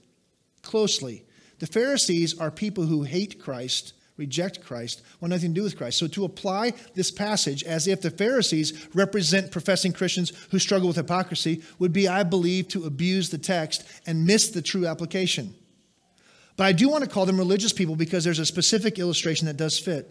[0.61, 1.23] closely.
[1.59, 5.97] The Pharisees are people who hate Christ reject Christ, want nothing to do with Christ.
[5.97, 10.97] So to apply this passage as if the Pharisees represent professing Christians who struggle with
[10.97, 15.55] hypocrisy would be, I believe, to abuse the text and miss the true application.
[16.57, 19.57] But I do want to call them religious people because there's a specific illustration that
[19.57, 20.09] does fit.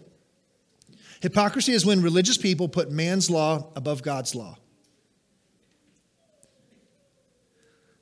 [1.21, 4.57] Hypocrisy is when religious people put man's law above God's law.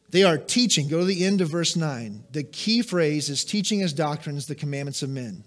[0.10, 0.88] They are teaching.
[0.88, 2.24] Go to the end of verse 9.
[2.32, 5.44] The key phrase is teaching as doctrines the commandments of men.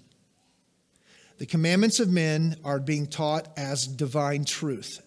[1.41, 5.01] The commandments of men are being taught as divine truth.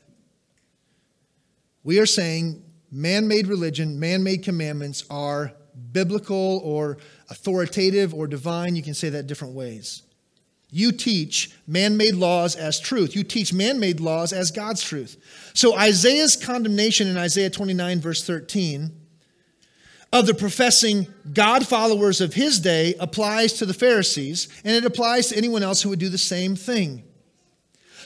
[1.84, 5.54] We are saying man made religion, man made commandments are
[5.91, 6.98] biblical or
[7.30, 8.76] authoritative or divine.
[8.76, 10.02] You can say that different ways.
[10.72, 13.15] You teach man made laws as truth.
[13.15, 15.17] You teach man made laws as God's truth.
[15.54, 18.91] So Isaiah's condemnation in Isaiah 29, verse 13,
[20.13, 25.30] of the professing God followers of his day applies to the Pharisees, and it applies
[25.30, 27.04] to anyone else who would do the same thing.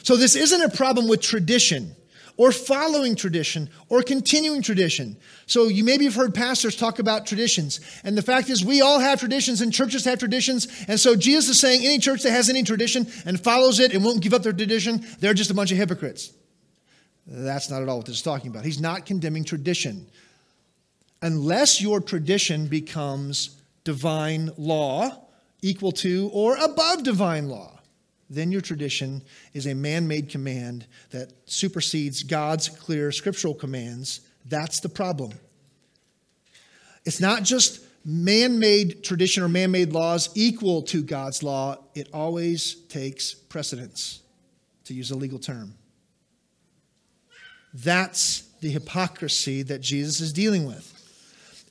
[0.04, 1.93] So this isn't a problem with tradition
[2.38, 5.17] or following tradition or continuing tradition.
[5.48, 7.82] So you maybe have heard pastors talk about traditions.
[8.06, 10.67] And the fact is, we all have traditions and churches have traditions.
[10.88, 14.06] And so Jesus is saying any church that has any tradition and follows it and
[14.06, 16.32] won't give up their tradition, they're just a bunch of hypocrites.
[17.26, 18.63] That's not at all what this is talking about.
[18.63, 20.08] He's not condemning tradition.
[21.21, 25.23] Unless your tradition becomes divine law,
[25.62, 27.77] equal to or above divine law
[28.30, 34.21] then your tradition is a man made command that supersedes God's clear scriptural commands.
[34.45, 35.32] That's the problem.
[37.06, 42.10] It's not just man made tradition or man made laws equal to God's law, it
[42.13, 44.21] always takes precedence,
[44.86, 45.73] to use a legal term.
[47.73, 50.93] That's the hypocrisy that Jesus is dealing with.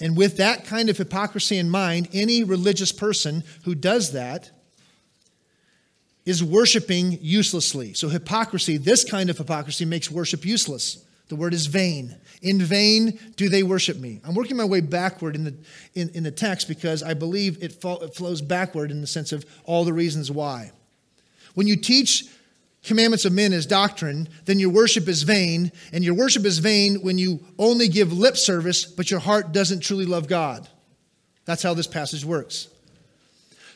[0.00, 4.50] And with that kind of hypocrisy in mind, any religious person who does that
[6.26, 7.94] is worshiping uselessly.
[7.94, 11.04] So, hypocrisy, this kind of hypocrisy, makes worship useless.
[11.28, 12.16] The word is vain.
[12.42, 14.20] In vain do they worship me.
[14.24, 15.54] I'm working my way backward in the,
[15.94, 19.32] in, in the text because I believe it, fo- it flows backward in the sense
[19.32, 20.72] of all the reasons why.
[21.54, 22.26] When you teach
[22.87, 27.03] commandments of men as doctrine, then your worship is vain, and your worship is vain
[27.03, 30.66] when you only give lip service, but your heart doesn't truly love God.
[31.44, 32.68] That's how this passage works.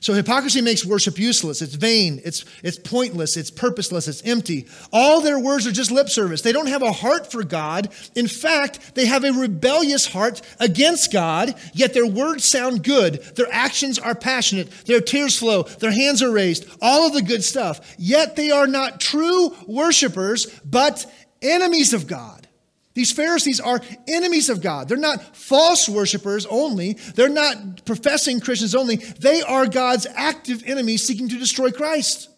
[0.01, 1.61] So hypocrisy makes worship useless.
[1.61, 2.23] It's vain.
[2.25, 3.37] It's, it's pointless.
[3.37, 4.09] It's purposeless.
[4.09, 4.67] It's empty.
[4.93, 6.41] All their words are just lip service.
[6.41, 7.91] They don't have a heart for God.
[8.15, 13.23] In fact, they have a rebellious heart against God, yet their words sound good.
[13.37, 14.71] Their actions are passionate.
[14.87, 15.65] Their tears flow.
[15.65, 16.67] Their hands are raised.
[16.81, 17.95] All of the good stuff.
[17.99, 21.05] Yet they are not true worshipers, but
[21.43, 22.49] enemies of God.
[22.95, 24.89] These Pharisees are enemies of God.
[24.89, 26.95] They're not false worshipers only.
[27.15, 28.97] They're not professing Christians only.
[28.97, 32.29] They are God's active enemies seeking to destroy Christ.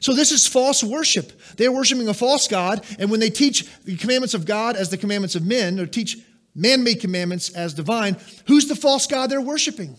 [0.00, 1.40] So this is false worship.
[1.56, 4.98] They're worshiping a false God, and when they teach the commandments of God as the
[4.98, 6.18] commandments of men, or teach
[6.56, 8.16] man made commandments as divine,
[8.48, 9.96] who's the false God they're worshiping?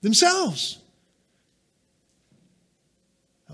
[0.00, 0.78] Themselves.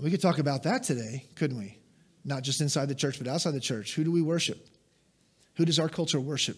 [0.01, 1.77] We could talk about that today, couldn't we?
[2.25, 3.93] Not just inside the church, but outside the church.
[3.93, 4.67] Who do we worship?
[5.55, 6.57] Who does our culture worship?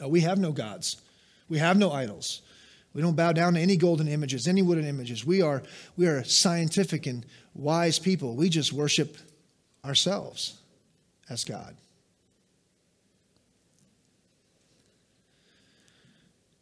[0.00, 0.96] Oh, we have no gods.
[1.48, 2.40] We have no idols.
[2.94, 5.24] We don't bow down to any golden images, any wooden images.
[5.24, 5.62] We are,
[5.96, 8.34] we are scientific and wise people.
[8.34, 9.18] We just worship
[9.84, 10.58] ourselves
[11.28, 11.76] as God.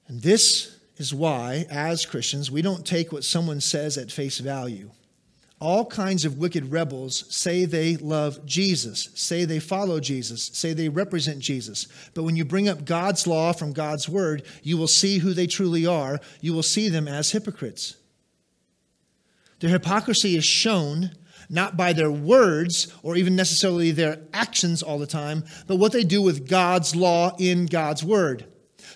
[0.09, 4.91] And this is why, as Christians, we don't take what someone says at face value
[5.59, 10.91] all kinds of wicked rebels say they love Jesus, say they follow Jesus, say they
[10.91, 11.89] represent Jesus.
[12.15, 15.47] But when you bring up God's law from God's word, you will see who they
[15.47, 16.21] truly are.
[16.43, 17.97] You will see them as hypocrites.
[19.61, 21.13] Their hypocrisy is shown
[21.49, 26.05] not by their words or even necessarily their actions all the time, but what they
[26.05, 28.45] do with God's law in God's word.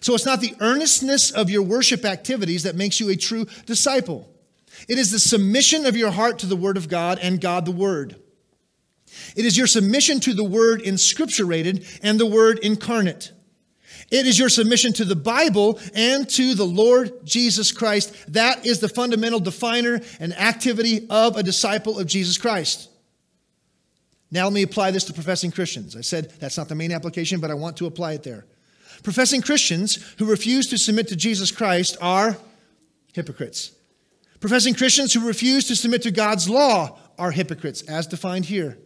[0.00, 4.29] So it's not the earnestness of your worship activities that makes you a true disciple.
[4.88, 7.72] It is the submission of your heart to the Word of God and God the
[7.72, 8.16] Word.
[9.36, 13.32] It is your submission to the Word inscripturated and the Word incarnate.
[14.10, 18.14] It is your submission to the Bible and to the Lord Jesus Christ.
[18.32, 22.88] That is the fundamental definer and activity of a disciple of Jesus Christ.
[24.32, 25.96] Now, let me apply this to professing Christians.
[25.96, 28.46] I said that's not the main application, but I want to apply it there.
[29.02, 32.36] Professing Christians who refuse to submit to Jesus Christ are
[33.12, 33.72] hypocrites.
[34.40, 38.78] Professing Christians who refuse to submit to God's law are hypocrites, as defined here.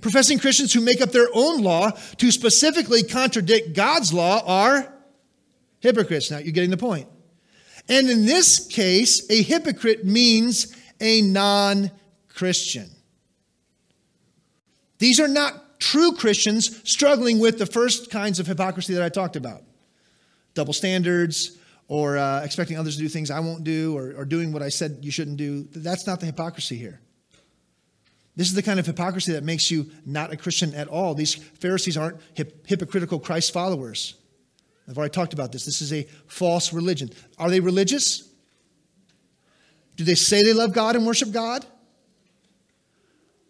[0.00, 4.92] Professing Christians who make up their own law to specifically contradict God's law are
[5.80, 6.30] hypocrites.
[6.30, 7.08] Now, you're getting the point.
[7.88, 11.90] And in this case, a hypocrite means a non
[12.28, 12.88] Christian.
[14.98, 19.36] These are not true Christians struggling with the first kinds of hypocrisy that I talked
[19.36, 19.62] about
[20.54, 21.58] double standards,
[21.92, 24.70] or uh, expecting others to do things I won't do or, or doing what I
[24.70, 25.68] said you shouldn't do.
[25.72, 27.02] That's not the hypocrisy here.
[28.34, 31.14] This is the kind of hypocrisy that makes you not a Christian at all.
[31.14, 34.14] These Pharisees aren't hip- hypocritical Christ followers.
[34.88, 35.66] I've already talked about this.
[35.66, 37.10] This is a false religion.
[37.36, 38.26] Are they religious?
[39.96, 41.66] Do they say they love God and worship God?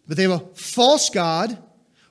[0.09, 1.62] But they have a false God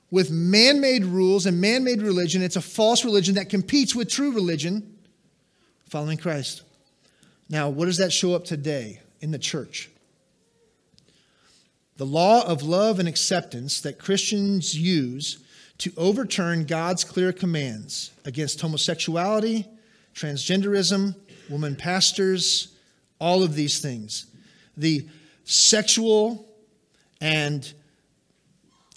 [0.09, 2.41] with man made rules and man made religion.
[2.41, 4.90] It's a false religion that competes with true religion
[5.91, 6.63] following Christ.
[7.49, 9.89] Now, what does that show up today in the church.
[11.97, 15.37] The law of love and acceptance that Christians use
[15.77, 19.67] to overturn God's clear commands against homosexuality,
[20.15, 21.15] transgenderism,
[21.49, 22.75] women pastors,
[23.19, 24.25] all of these things.
[24.75, 25.07] The
[25.43, 26.47] sexual
[27.19, 27.71] and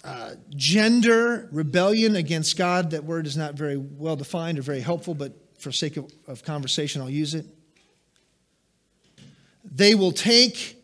[0.03, 5.13] uh, gender rebellion against God, that word is not very well defined or very helpful,
[5.13, 5.33] but
[5.65, 7.43] for sake of, of conversation, I'll use it.
[9.63, 10.79] They will take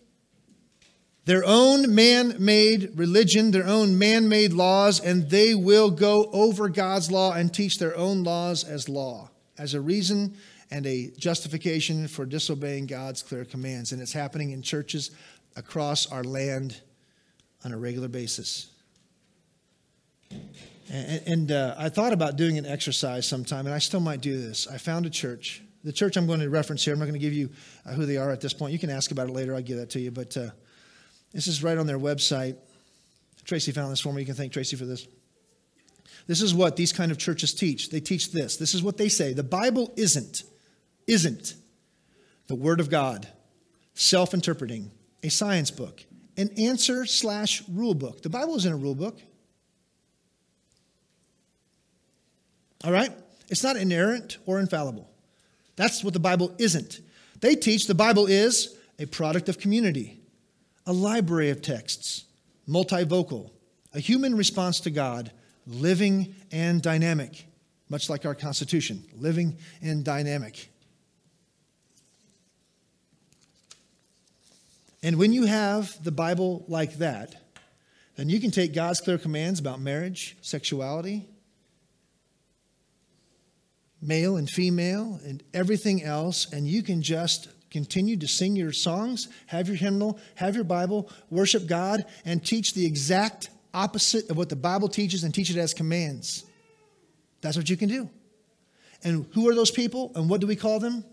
[1.26, 6.68] their own man made religion, their own man made laws, and they will go over
[6.68, 9.30] God's law and teach their own laws as law,
[9.60, 10.36] as a reason
[10.72, 13.92] and a justification for disobeying God's clear commands.
[13.92, 15.12] And it's happening in churches
[15.56, 16.82] across our land
[17.64, 18.72] on a regular basis.
[20.90, 24.40] And, and uh, I thought about doing an exercise sometime, and I still might do
[24.40, 24.68] this.
[24.68, 25.62] I found a church.
[25.84, 27.50] The church I'm going to reference here, I'm not going to give you
[27.86, 28.74] uh, who they are at this point.
[28.74, 29.56] You can ask about it later.
[29.56, 30.12] I'll give that to you.
[30.12, 30.50] But uh,
[31.34, 32.56] this is right on their website.
[33.46, 34.22] Tracy found this for me.
[34.22, 35.08] You can thank Tracy for this.
[36.28, 37.90] This is what these kind of churches teach.
[37.90, 38.58] They teach this.
[38.58, 39.34] This is what they say.
[39.34, 40.44] The Bible isn't,
[41.08, 41.56] isn't
[42.48, 43.28] the Word of God,
[43.96, 44.92] self interpreting,
[45.24, 46.06] a science book,
[46.38, 48.22] an answer slash rule book.
[48.22, 49.20] The Bible isn't a rule book.
[52.84, 53.12] All right?
[53.50, 55.10] It's not inerrant or infallible.
[55.76, 57.02] That's what the Bible isn't.
[57.40, 60.18] They teach the Bible is a product of community
[60.88, 62.26] a library of texts,
[62.68, 63.52] multivocal,
[63.94, 65.32] a human response to God,
[65.68, 67.46] living and dynamic,
[67.88, 70.70] much like our Constitution, living and dynamic.
[75.04, 77.36] And when you have the Bible like that,
[78.16, 81.28] then you can take God's clear commands about marriage, sexuality,
[84.02, 89.30] male and female, and everything else, and you can just Continue to sing your songs,
[89.48, 94.50] have your hymnal, have your Bible, worship God, and teach the exact opposite of what
[94.50, 96.44] the Bible teaches and teach it as commands.
[97.40, 98.10] That's what you can do.
[99.04, 101.06] And who are those people and what do we call them?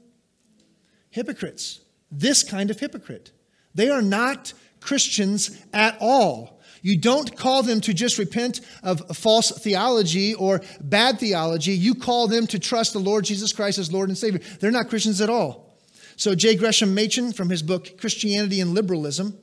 [1.10, 1.80] Hypocrites.
[2.10, 3.30] This kind of hypocrite.
[3.74, 6.57] They are not Christians at all.
[6.82, 11.72] You don't call them to just repent of false theology or bad theology.
[11.72, 14.40] You call them to trust the Lord Jesus Christ as Lord and Savior.
[14.60, 15.76] They're not Christians at all.
[16.16, 16.56] So, J.
[16.56, 19.38] Gresham Machen, from his book Christianity and Liberalism,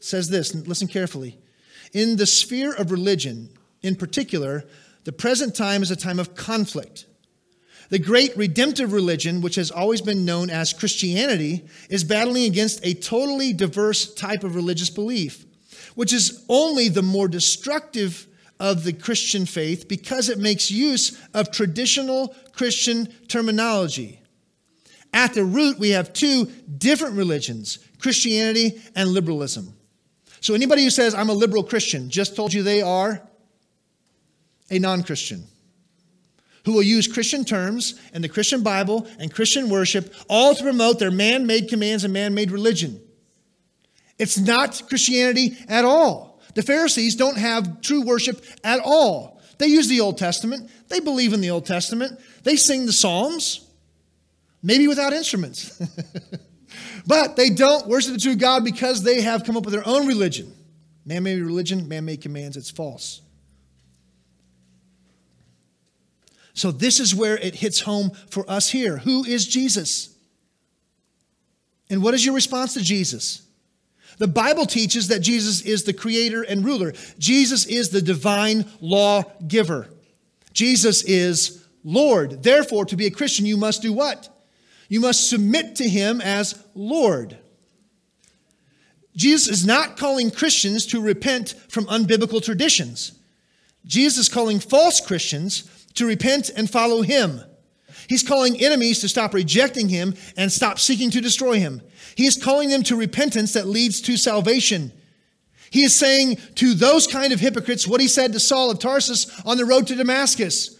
[0.00, 1.38] says this listen carefully.
[1.92, 3.50] In the sphere of religion,
[3.82, 4.64] in particular,
[5.04, 7.06] the present time is a time of conflict.
[7.90, 12.92] The great redemptive religion, which has always been known as Christianity, is battling against a
[12.92, 15.46] totally diverse type of religious belief,
[15.98, 18.28] which is only the more destructive
[18.60, 24.20] of the Christian faith because it makes use of traditional Christian terminology.
[25.12, 26.44] At the root, we have two
[26.78, 29.74] different religions Christianity and liberalism.
[30.40, 33.20] So, anybody who says, I'm a liberal Christian, just told you they are
[34.70, 35.42] a non Christian
[36.64, 41.00] who will use Christian terms and the Christian Bible and Christian worship all to promote
[41.00, 43.00] their man made commands and man made religion.
[44.18, 46.40] It's not Christianity at all.
[46.54, 49.40] The Pharisees don't have true worship at all.
[49.58, 53.68] They use the Old Testament, they believe in the Old Testament, they sing the Psalms
[54.62, 55.80] maybe without instruments.
[57.06, 60.06] but they don't worship the true God because they have come up with their own
[60.06, 60.52] religion.
[61.04, 63.22] Man made religion, man made commands, it's false.
[66.54, 68.98] So, this is where it hits home for us here.
[68.98, 70.12] Who is Jesus?
[71.88, 73.47] And what is your response to Jesus?
[74.18, 76.92] The Bible teaches that Jesus is the creator and ruler.
[77.18, 79.88] Jesus is the divine law giver.
[80.52, 82.42] Jesus is Lord.
[82.42, 84.28] Therefore, to be a Christian, you must do what?
[84.88, 87.38] You must submit to him as Lord.
[89.14, 93.12] Jesus is not calling Christians to repent from unbiblical traditions.
[93.84, 95.64] Jesus is calling false Christians
[95.94, 97.40] to repent and follow him.
[98.08, 101.82] He's calling enemies to stop rejecting him and stop seeking to destroy him.
[102.18, 104.90] He is calling them to repentance that leads to salvation.
[105.70, 109.40] He is saying to those kind of hypocrites what he said to Saul of Tarsus
[109.46, 110.76] on the road to Damascus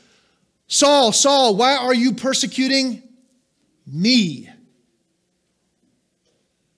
[0.67, 3.05] Saul, Saul, why are you persecuting
[3.87, 4.51] me.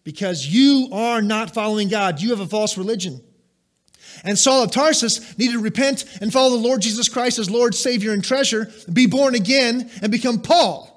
[0.04, 2.20] Because you are not following God.
[2.20, 3.22] You have a false religion.
[4.24, 7.74] And Saul of Tarsus needed to repent and follow the Lord Jesus Christ as Lord,
[7.74, 10.89] Savior, and treasure, be born again, and become Paul.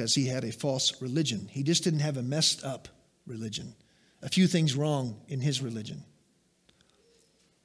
[0.00, 1.46] Because he had a false religion.
[1.50, 2.88] He just didn't have a messed up
[3.26, 3.74] religion.
[4.22, 6.02] A few things wrong in his religion.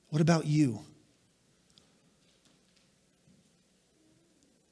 [0.09, 0.81] What about you?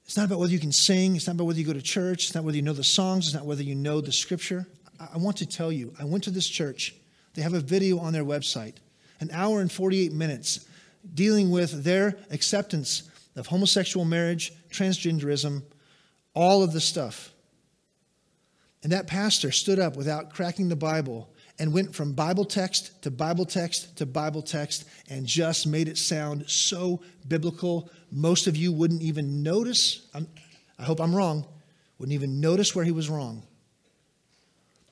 [0.03, 1.15] It's not about whether you can sing.
[1.15, 2.25] It's not about whether you go to church.
[2.25, 3.27] It's not whether you know the songs.
[3.27, 4.67] It's not whether you know the scripture.
[4.99, 6.93] I want to tell you, I went to this church.
[7.33, 8.75] They have a video on their website,
[9.21, 10.67] an hour and 48 minutes,
[11.13, 13.03] dealing with their acceptance
[13.37, 15.63] of homosexual marriage, transgenderism,
[16.33, 17.32] all of the stuff.
[18.83, 23.11] And that pastor stood up without cracking the Bible and went from Bible text to
[23.11, 27.89] Bible text to Bible text and just made it sound so biblical.
[28.11, 30.07] Most of you wouldn't even notice.
[30.13, 30.27] I'm,
[30.77, 31.45] I hope I'm wrong.
[31.97, 33.43] Wouldn't even notice where he was wrong.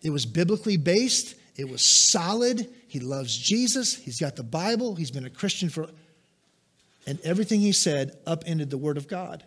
[0.02, 2.68] It was biblically based, it was solid.
[2.88, 5.88] He loves Jesus, he's got the Bible, he's been a Christian for.
[7.08, 9.44] And everything he said upended the Word of God.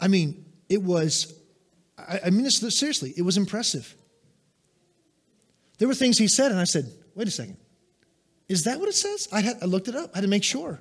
[0.00, 1.32] I mean, it was
[1.98, 3.94] I, I mean this seriously, it was impressive.
[5.78, 7.56] There were things he said, and I said, wait a second.
[8.48, 9.28] Is that what it says?
[9.32, 10.10] I, had, I looked it up.
[10.12, 10.80] I had to make sure.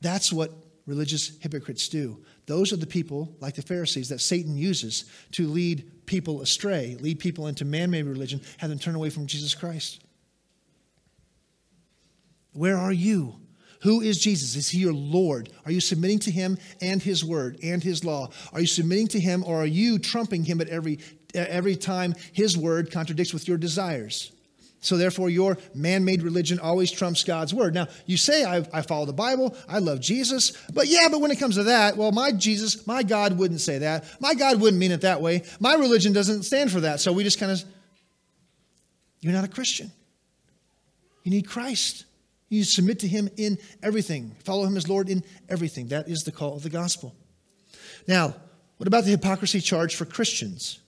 [0.00, 0.52] That's what
[0.86, 2.24] religious hypocrites do.
[2.46, 7.18] Those are the people, like the Pharisees, that Satan uses to lead people astray, lead
[7.18, 10.02] people into man made religion, have them turn away from Jesus Christ.
[12.52, 13.40] Where are you?
[13.82, 14.56] Who is Jesus?
[14.56, 15.50] Is he your Lord?
[15.64, 18.30] Are you submitting to him and his word and his law?
[18.52, 20.98] Are you submitting to him or are you trumping him at every,
[21.34, 24.32] every time his word contradicts with your desires?
[24.80, 27.74] So, therefore, your man made religion always trumps God's word.
[27.74, 31.30] Now, you say, I, I, follow the Bible, I love Jesus, but yeah, but when
[31.30, 34.04] it comes to that, well, my Jesus, my God wouldn't say that.
[34.20, 35.42] My God wouldn't mean it that way.
[35.58, 37.00] My religion doesn't stand for that.
[37.00, 37.64] So, we just kind of,
[39.20, 39.90] you're not a Christian.
[41.24, 42.04] You need Christ.
[42.48, 44.36] You submit to him in everything.
[44.44, 45.88] Follow him as Lord in everything.
[45.88, 47.14] That is the call of the gospel.
[48.06, 48.36] Now,
[48.76, 50.80] what about the hypocrisy charge for Christians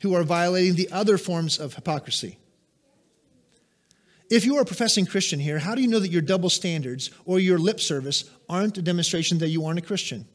[0.00, 2.38] who are violating the other forms of hypocrisy?
[4.30, 7.10] If you are a professing Christian here, how do you know that your double standards
[7.24, 10.26] or your lip service aren't a demonstration that you aren't a Christian?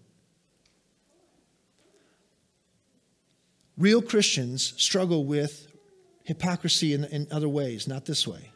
[3.78, 5.68] Real Christians struggle with
[6.24, 8.53] hypocrisy in, in other ways, not this way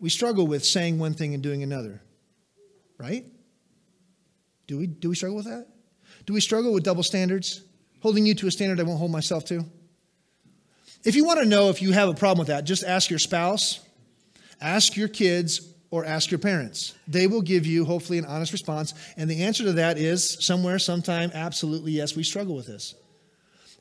[0.00, 2.00] we struggle with saying one thing and doing another,
[2.98, 3.24] right?
[4.66, 5.66] Do we, do we struggle with that?
[6.26, 7.62] Do we struggle with double standards?
[8.00, 9.64] Holding you to a standard I won't hold myself to?
[11.04, 13.18] If you want to know if you have a problem with that, just ask your
[13.18, 13.80] spouse,
[14.60, 16.94] ask your kids, or ask your parents.
[17.08, 18.94] They will give you, hopefully, an honest response.
[19.16, 22.94] And the answer to that is somewhere, sometime, absolutely yes, we struggle with this.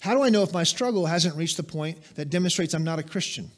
[0.02, 3.00] How do I know if my struggle hasn't reached the point that demonstrates I'm not
[3.00, 3.52] a Christian?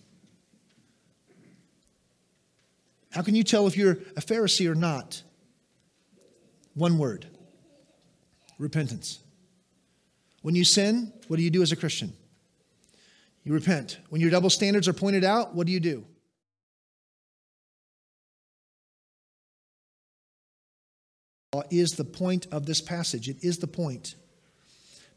[3.12, 5.22] How can you tell if you're a Pharisee or not?
[6.74, 7.28] One word
[8.58, 9.20] repentance.
[10.42, 12.14] When you sin, what do you do as a Christian?
[13.44, 14.00] You repent.
[14.10, 16.06] When your double standards are pointed out, what do you do?
[21.70, 23.28] Is the point of this passage.
[23.28, 24.16] It is the point.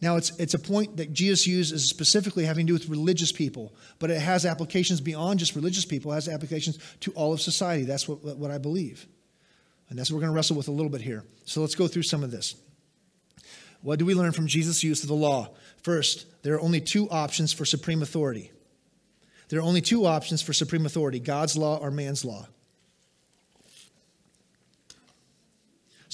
[0.04, 3.74] Now, it's, it's a point that Jesus uses specifically having to do with religious people,
[3.98, 7.84] but it has applications beyond just religious people, it has applications to all of society.
[7.84, 9.06] That's what, what I believe.
[9.88, 11.24] And that's what we're going to wrestle with a little bit here.
[11.46, 12.54] So let's go through some of this.
[13.80, 15.54] What do we learn from Jesus' use of the law?
[15.82, 18.52] First, there are only two options for supreme authority.
[19.48, 22.46] There are only two options for supreme authority God's law or man's law.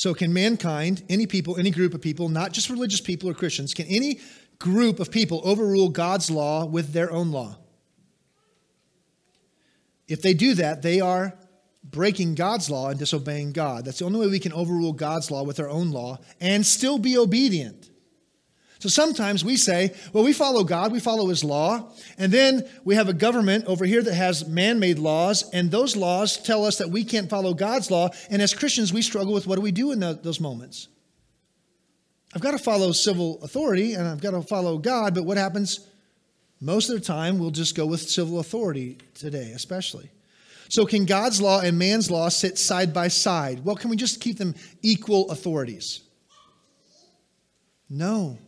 [0.01, 3.75] So, can mankind, any people, any group of people, not just religious people or Christians,
[3.75, 4.19] can any
[4.59, 7.59] group of people overrule God's law with their own law?
[10.09, 11.35] If they do that, they are
[11.85, 13.85] breaking God's law and disobeying God.
[13.85, 16.97] That's the only way we can overrule God's law with our own law and still
[16.97, 17.90] be obedient.
[18.81, 22.95] So sometimes we say, well, we follow God, we follow His law, and then we
[22.95, 26.79] have a government over here that has man made laws, and those laws tell us
[26.79, 28.09] that we can't follow God's law.
[28.31, 30.89] And as Christians, we struggle with what do we do in those moments?
[32.35, 35.87] I've got to follow civil authority and I've got to follow God, but what happens?
[36.59, 40.09] Most of the time, we'll just go with civil authority today, especially.
[40.71, 43.65] So, can God's law and man's law sit side by side?
[43.65, 46.01] Well, can we just keep them equal authorities?
[47.91, 48.39] No.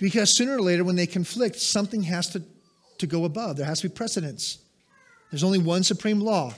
[0.00, 2.42] Because sooner or later, when they conflict, something has to,
[2.98, 3.56] to go above.
[3.56, 4.58] There has to be precedence.
[5.30, 6.54] There's only one supreme law.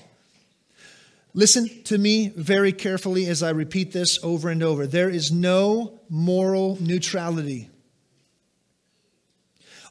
[1.34, 4.86] Listen to me very carefully as I repeat this over and over.
[4.86, 7.68] There is no moral neutrality.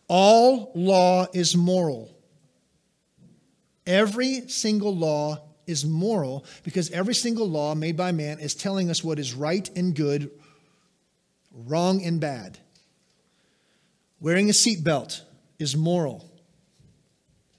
[0.08, 2.16] All law is moral.
[3.86, 9.04] Every single law is moral because every single law made by man is telling us
[9.04, 10.30] what is right and good,
[11.52, 12.58] wrong and bad.
[14.22, 15.22] Wearing a seatbelt
[15.60, 16.32] is moral.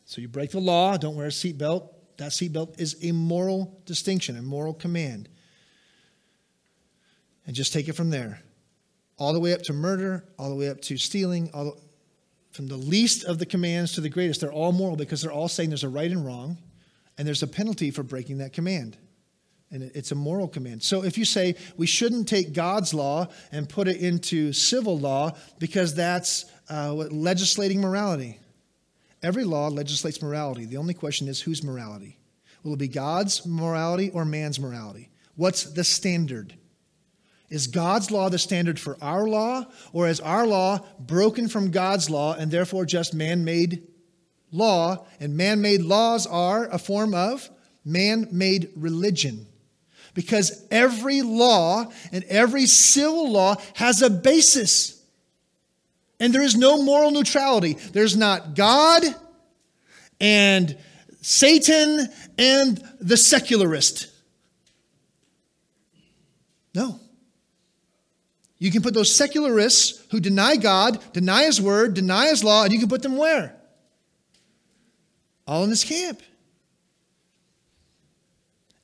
[0.06, 1.88] So you break the law, don't wear a seatbelt.
[2.18, 5.28] That seatbelt is a moral distinction, a moral command.
[7.46, 8.40] And just take it from there.
[9.22, 11.72] all the way up to murder, all the way up to stealing, all the,
[12.50, 14.40] from the least of the commands to the greatest.
[14.40, 16.58] They're all moral because they're all saying there's a right and wrong,
[17.16, 18.96] and there's a penalty for breaking that command.
[19.70, 20.82] And it's a moral command.
[20.82, 25.32] So if you say we shouldn't take God's law and put it into civil law
[25.60, 28.38] because that's uh, legislating morality,
[29.22, 30.64] every law legislates morality.
[30.64, 32.18] The only question is whose morality?
[32.62, 35.10] Will it be God's morality or man's morality?
[35.36, 36.54] What's the standard?
[37.50, 42.08] Is God's law the standard for our law, or is our law broken from God's
[42.08, 43.86] law and therefore just man made
[44.50, 45.06] law?
[45.20, 47.50] And man made laws are a form of
[47.84, 49.46] man made religion.
[50.14, 55.01] Because every law and every civil law has a basis.
[56.22, 57.72] And there is no moral neutrality.
[57.72, 59.02] There's not God
[60.20, 60.78] and
[61.20, 62.06] Satan
[62.38, 64.06] and the secularist.
[66.76, 67.00] No.
[68.60, 72.72] You can put those secularists who deny God, deny His word, deny His law, and
[72.72, 73.56] you can put them where?
[75.44, 76.22] All in this camp.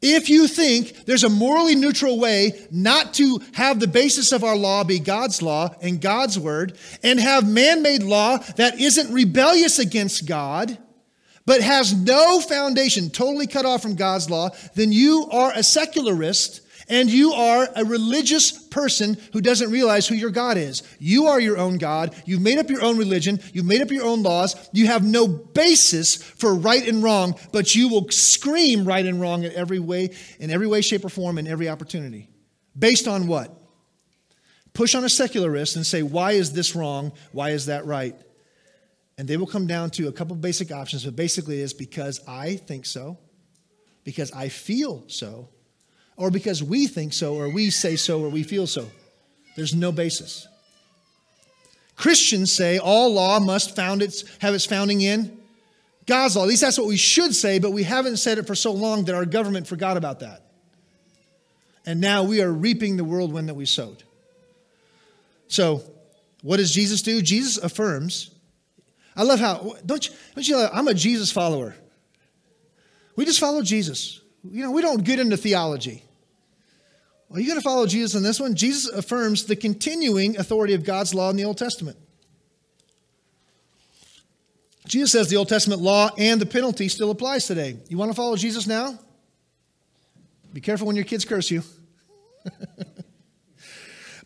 [0.01, 4.57] If you think there's a morally neutral way not to have the basis of our
[4.57, 9.81] law be God's law and God's word, and have man made law that isn't rebellious
[9.81, 10.79] against God,
[11.47, 16.61] but has no foundation, totally cut off from God's law, then you are a secularist
[16.89, 20.83] and you are a religious person who doesn't realize who your God is.
[20.99, 22.15] You are your own God.
[22.25, 23.41] You've made up your own religion.
[23.53, 24.69] You've made up your own laws.
[24.73, 29.45] You have no basis for right and wrong, but you will scream right and wrong
[29.45, 32.31] in every way, in every way, shape, or form, in every opportunity.
[32.79, 33.55] Based on what?
[34.73, 37.13] Push on a secularist and say, why is this wrong?
[37.33, 38.15] Why is that right?
[39.19, 42.57] And they will come down to a couple basic options, but basically it's because I
[42.57, 43.19] think so,
[44.05, 45.49] because I feel so,
[46.19, 48.91] or because we think so, or we say so, or we feel so.
[49.57, 50.47] There's no basis.
[51.97, 55.39] Christians say all law must found its, have its founding in
[56.07, 56.43] God's law.
[56.43, 59.05] At least that's what we should say, but we haven't said it for so long
[59.05, 60.43] that our government forgot about that.
[61.87, 64.03] And now we are reaping the whirlwind that we sowed.
[65.47, 65.83] So,
[66.43, 67.23] what does Jesus do?
[67.23, 68.31] Jesus affirms.
[69.17, 71.75] I love how, don't you, don't you I'm a Jesus follower.
[73.17, 74.21] We just follow Jesus.
[74.49, 76.05] You know, we don't get into theology.
[77.31, 78.55] Are you going to follow Jesus in this one?
[78.55, 81.99] Jesus affirms the continuing authority of God's law in the Old Testament.
[84.87, 87.77] Jesus says the Old Testament law and the penalty still applies today.
[87.89, 88.99] You want to follow Jesus now?
[90.55, 91.63] Be careful when your kids curse you.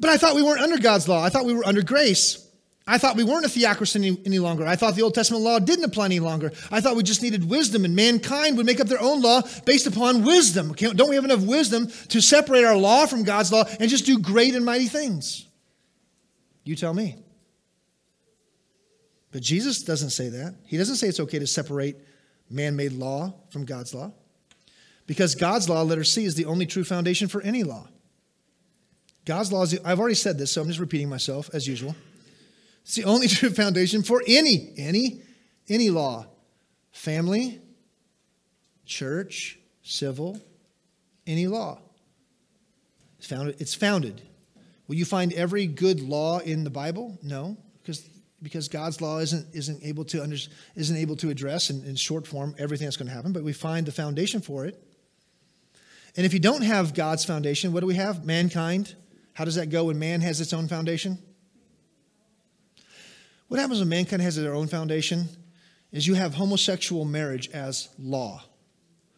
[0.01, 1.23] but I thought we weren't under God's law.
[1.23, 2.42] I thought we were under grace.
[2.87, 4.67] I thought we weren't a theocracy any, any, longer.
[4.67, 6.53] I thought the Old Testament law didn't apply any longer.
[6.71, 9.87] I thought we just needed wisdom and mankind would make up their own law based
[9.87, 10.73] upon wisdom.
[10.73, 14.19] Don't we have enough wisdom to separate our law from God's law and just do
[14.19, 15.47] great and mighty things?
[16.65, 17.17] You tell me.
[19.31, 20.57] But Jesus doesn't say that.
[20.67, 21.97] He doesn't say it's okay to separate
[22.51, 24.13] man made law from God's law.
[25.07, 27.89] Because God's law, letter C, is the only true foundation for any law.
[29.25, 31.95] God's law is, I've already said this, so I'm just repeating myself as usual.
[32.83, 35.23] It's the only true foundation for any, any,
[35.69, 36.27] any law.
[36.93, 37.61] Family,
[38.85, 40.41] church, civil,
[41.27, 41.79] any law.
[43.19, 43.61] It's founded.
[43.61, 44.21] It's founded.
[44.89, 47.19] Will you find every good law in the Bible?
[47.23, 48.09] No, because
[48.43, 50.37] because God's law isn't isn't able to under,
[50.75, 53.33] isn't able to address in, in short form everything that's going to happen.
[53.33, 54.83] But we find the foundation for it.
[56.17, 58.25] And if you don't have God's foundation, what do we have?
[58.25, 58.95] Mankind.
[59.35, 61.19] How does that go when man has its own foundation?
[63.53, 65.29] What happens when mankind has their own foundation
[65.91, 68.43] is you have homosexual marriage as law.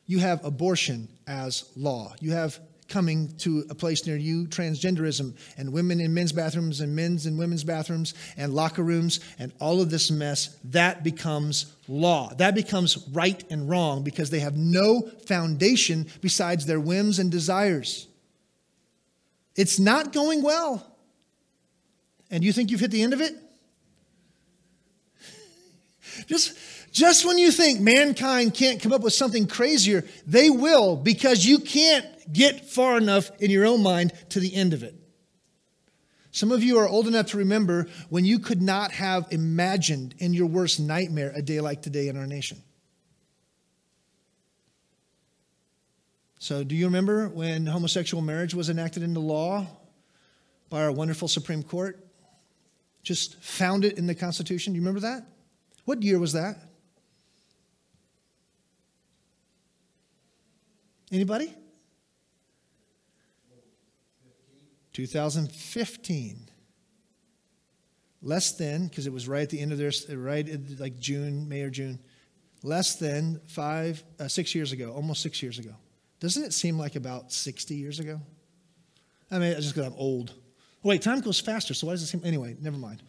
[0.07, 2.17] You have abortion as law.
[2.19, 2.59] You have
[2.89, 7.39] coming to a place near you transgenderism and women in men's bathrooms and men's and
[7.39, 10.59] women's bathrooms and locker rooms and all of this mess.
[10.65, 12.35] That becomes law.
[12.35, 18.09] That becomes right and wrong because they have no foundation besides their whims and desires.
[19.55, 20.85] It's not going well.
[22.33, 23.44] And you think you've hit the end of it?
[26.27, 26.57] Just,
[26.93, 31.59] just when you think mankind can't come up with something crazier, they will because you
[31.59, 34.95] can't get far enough in your own mind to the end of it.
[36.31, 40.35] Some of you are old enough to remember when you could not have imagined in
[40.35, 42.61] your worst nightmare a day like today in our nation.
[46.41, 49.67] So, do you remember when homosexual marriage was enacted into law
[50.69, 52.05] by our wonderful Supreme Court?
[53.05, 54.73] Just found it in the Constitution.
[54.73, 55.27] Do you remember that?
[55.85, 56.57] What year was that?
[61.13, 61.53] Anybody?
[64.93, 66.49] 2015.
[68.23, 71.61] less than, because it was right at the end of their, right like June, May
[71.61, 71.99] or June,
[72.63, 75.75] less than five, uh, six years ago, almost six years ago.
[76.21, 78.19] Doesn't it seem like about 60 years ago?
[79.31, 80.33] I mean, I just because I'm old.
[80.83, 82.23] Wait, time goes faster, so why does it seem?
[82.25, 83.03] Anyway, never mind.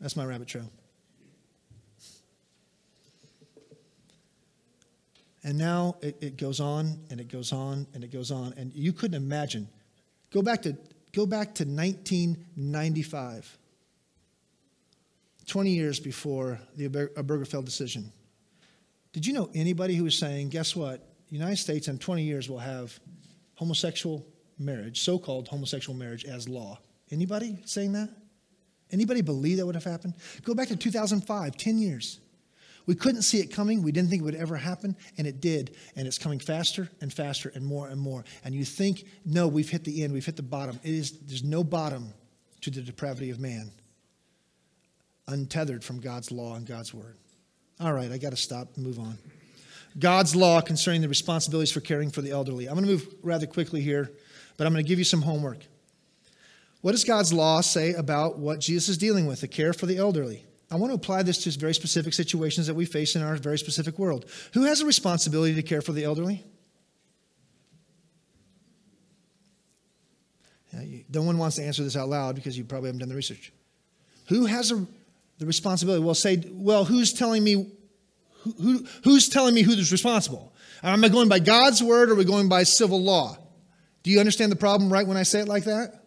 [0.00, 0.70] That's my rabbit trail.
[5.44, 8.54] And now it, it, goes on and it goes on and it goes on.
[8.56, 9.68] And you couldn't imagine.
[10.30, 10.76] Go back to,
[11.12, 13.58] go back to 1995,
[15.46, 18.12] 20 years before the Obergefell decision.
[19.12, 21.00] Did you know anybody who was saying, guess what?
[21.28, 22.98] The United States in 20 years will have
[23.56, 24.24] homosexual
[24.58, 26.78] marriage, so called homosexual marriage, as law?
[27.10, 28.08] Anybody saying that?
[28.90, 30.14] Anybody believe that would have happened?
[30.44, 32.20] Go back to 2005, 10 years.
[32.86, 33.82] We couldn't see it coming.
[33.82, 35.76] We didn't think it would ever happen, and it did.
[35.96, 38.24] And it's coming faster and faster and more and more.
[38.44, 40.80] And you think, no, we've hit the end, we've hit the bottom.
[40.82, 42.12] It is, there's no bottom
[42.62, 43.70] to the depravity of man,
[45.28, 47.16] untethered from God's law and God's word.
[47.80, 49.18] All right, I got to stop and move on.
[49.98, 52.66] God's law concerning the responsibilities for caring for the elderly.
[52.66, 54.10] I'm going to move rather quickly here,
[54.56, 55.66] but I'm going to give you some homework.
[56.80, 59.98] What does God's law say about what Jesus is dealing with, the care for the
[59.98, 60.44] elderly?
[60.72, 63.58] I want to apply this to very specific situations that we face in our very
[63.58, 64.24] specific world.
[64.54, 66.44] Who has a responsibility to care for the elderly?
[71.12, 73.52] no one wants to answer this out loud because you probably haven't done the research.
[74.28, 74.86] Who has a,
[75.38, 76.02] the responsibility?
[76.02, 77.70] Well, say, well, who's telling me
[78.42, 80.54] who, who, who's telling me who's responsible?
[80.82, 83.36] Am I going by God's word or are we going by civil law?
[84.02, 86.01] Do you understand the problem right when I say it like that?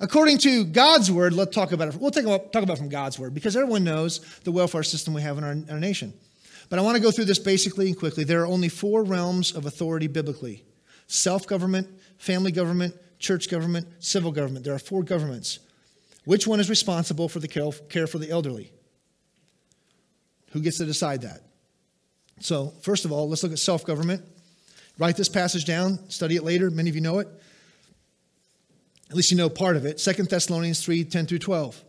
[0.00, 1.96] According to God's word, let's talk about it.
[1.96, 5.44] We'll talk about, from God's word because everyone knows the welfare system we have in
[5.44, 6.12] our, in our nation.
[6.70, 8.24] But I want to go through this basically and quickly.
[8.24, 10.62] There are only four realms of authority biblically
[11.08, 11.88] self government,
[12.18, 14.64] family government, church government, civil government.
[14.64, 15.58] There are four governments.
[16.24, 18.70] Which one is responsible for the care for the elderly?
[20.50, 21.40] Who gets to decide that?
[22.40, 24.22] So, first of all, let's look at self government.
[24.98, 26.70] Write this passage down, study it later.
[26.70, 27.28] Many of you know it.
[29.10, 29.98] At least you know part of it.
[29.98, 31.82] 2 Thessalonians 3 10 through 12.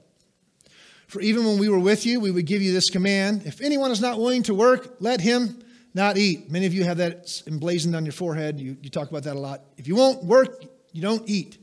[1.07, 3.91] For even when we were with you, we would give you this command if anyone
[3.91, 5.61] is not willing to work, let him
[5.93, 6.51] not eat.
[6.51, 8.59] Many of you have that emblazoned on your forehead.
[8.59, 9.61] You, you talk about that a lot.
[9.77, 11.57] If you won't work, you don't eat.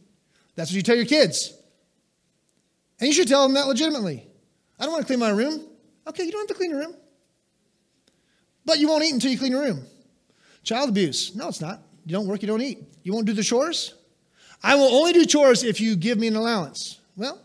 [0.57, 1.55] That's what you tell your kids.
[2.99, 4.27] And you should tell them that legitimately.
[4.79, 5.65] I don't want to clean my room.
[6.09, 6.97] Okay, you don't have to clean your room.
[8.65, 9.85] But you won't eat until you clean your room.
[10.65, 11.37] Child abuse.
[11.37, 11.83] No, it's not.
[12.05, 12.83] You don't work, you don't eat.
[13.03, 13.95] You won't do the chores?
[14.63, 17.01] I will only do chores if you give me an allowance.
[17.17, 17.41] Well,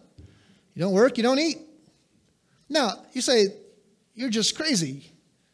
[0.73, 1.59] you don't work, you don't eat.
[2.69, 3.47] Now, you say,
[4.15, 5.11] you're just crazy.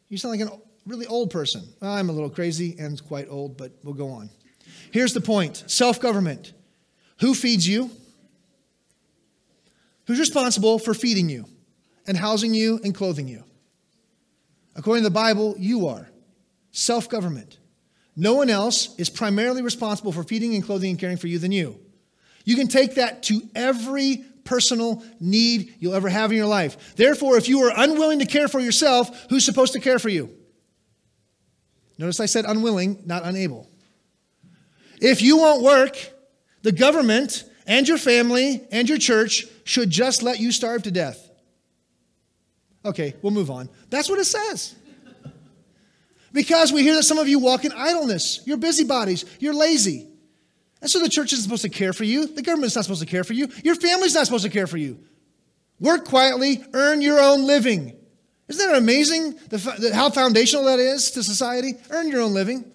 [0.10, 1.64] You sound like a really old person.
[1.82, 4.30] Well, I'm a little crazy and quite old, but we'll go on.
[4.92, 6.54] Here's the point self government.
[7.20, 7.90] Who feeds you?
[10.06, 11.46] Who's responsible for feeding you
[12.06, 13.44] and housing you and clothing you?
[14.76, 16.08] According to the Bible, you are.
[16.72, 17.57] Self government.
[18.20, 21.52] No one else is primarily responsible for feeding and clothing and caring for you than
[21.52, 21.80] you.
[22.44, 26.96] You can take that to every personal need you'll ever have in your life.
[26.96, 30.32] Therefore, if you are unwilling to care for yourself, who's supposed to care for you?
[32.00, 33.70] Notice I said unwilling, not unable.
[35.00, 35.98] If you won't work,
[36.64, 41.30] the government and your family and your church should just let you starve to death.
[42.84, 43.70] Okay, we'll move on.
[43.90, 44.76] That's what it says.
[46.38, 48.42] Because we hear that some of you walk in idleness.
[48.46, 49.26] You're busybodies.
[49.40, 50.08] You're lazy.
[50.84, 52.28] And so the church isn't supposed to care for you.
[52.28, 53.50] The government's not supposed to care for you.
[53.64, 55.00] Your family's not supposed to care for you.
[55.80, 57.98] Work quietly, earn your own living.
[58.50, 61.74] Isn't that amazing the, how foundational that is to society?
[61.90, 62.72] Earn your own living.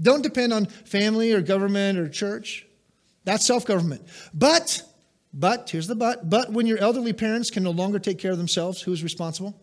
[0.00, 2.64] Don't depend on family or government or church.
[3.24, 4.06] That's self government.
[4.32, 4.82] But,
[5.34, 8.38] but, here's the but, but when your elderly parents can no longer take care of
[8.38, 9.60] themselves, who's responsible?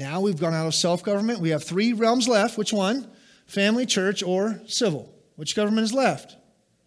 [0.00, 1.40] Now we've gone out of self government.
[1.40, 2.56] We have three realms left.
[2.56, 3.06] Which one?
[3.46, 5.14] Family, church, or civil.
[5.36, 6.36] Which government is left?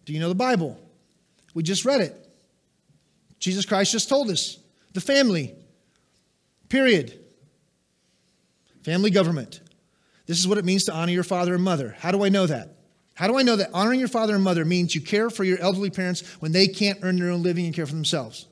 [0.04, 0.76] Do you know the Bible?
[1.54, 2.12] We just read it.
[3.38, 4.58] Jesus Christ just told us
[4.94, 5.54] the family.
[6.68, 7.20] Period.
[8.82, 9.60] Family government.
[10.26, 11.94] This is what it means to honor your father and mother.
[11.96, 12.74] How do I know that?
[13.14, 15.60] How do I know that honoring your father and mother means you care for your
[15.60, 18.48] elderly parents when they can't earn their own living and care for themselves?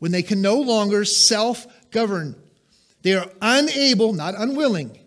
[0.00, 2.41] When they can no longer self govern
[3.02, 4.98] they are unable, not unwilling.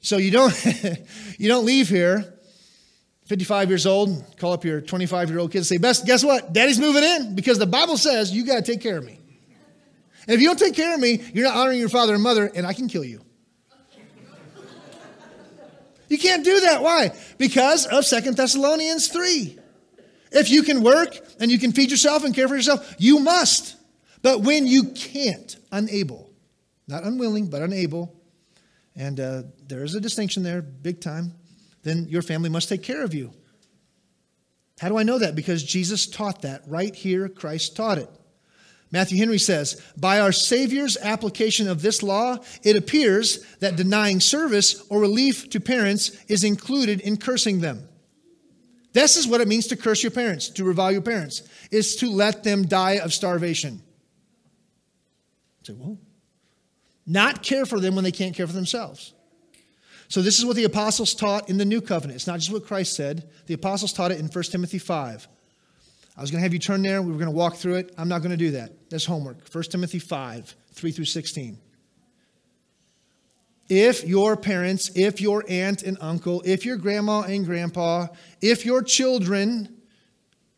[0.00, 0.54] So you don't,
[1.38, 2.32] you don't leave here,
[3.24, 6.52] 55 years old, call up your 25 year old kid and say, Best, guess what?
[6.52, 9.18] Daddy's moving in because the Bible says you got to take care of me.
[10.28, 12.50] And if you don't take care of me, you're not honoring your father and mother,
[12.54, 13.20] and I can kill you.
[16.08, 16.82] You can't do that.
[16.82, 17.10] Why?
[17.36, 19.58] Because of Second Thessalonians 3.
[20.32, 23.76] If you can work and you can feed yourself and care for yourself, you must.
[24.22, 26.25] But when you can't, unable,
[26.88, 28.14] not unwilling, but unable,
[28.94, 31.34] and uh, there is a distinction there, big time,
[31.82, 33.32] then your family must take care of you.
[34.80, 35.34] How do I know that?
[35.34, 36.62] Because Jesus taught that.
[36.66, 38.10] Right here, Christ taught it.
[38.92, 44.84] Matthew Henry says, By our Savior's application of this law, it appears that denying service
[44.88, 47.88] or relief to parents is included in cursing them.
[48.92, 52.10] This is what it means to curse your parents, to revile your parents, is to
[52.10, 53.82] let them die of starvation.
[55.64, 55.98] Say, well,
[57.06, 59.12] not care for them when they can't care for themselves.
[60.08, 62.16] So, this is what the apostles taught in the new covenant.
[62.16, 63.28] It's not just what Christ said.
[63.46, 65.28] The apostles taught it in 1 Timothy 5.
[66.16, 67.02] I was going to have you turn there.
[67.02, 67.94] We were going to walk through it.
[67.98, 68.88] I'm not going to do that.
[68.88, 69.38] That's homework.
[69.52, 71.58] 1 Timothy 5, 3 through 16.
[73.68, 78.06] If your parents, if your aunt and uncle, if your grandma and grandpa,
[78.40, 79.76] if your children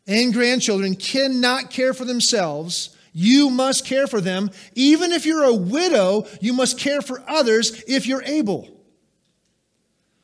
[0.05, 4.49] and grandchildren cannot care for themselves, you must care for them.
[4.75, 8.69] Even if you're a widow, you must care for others if you're able.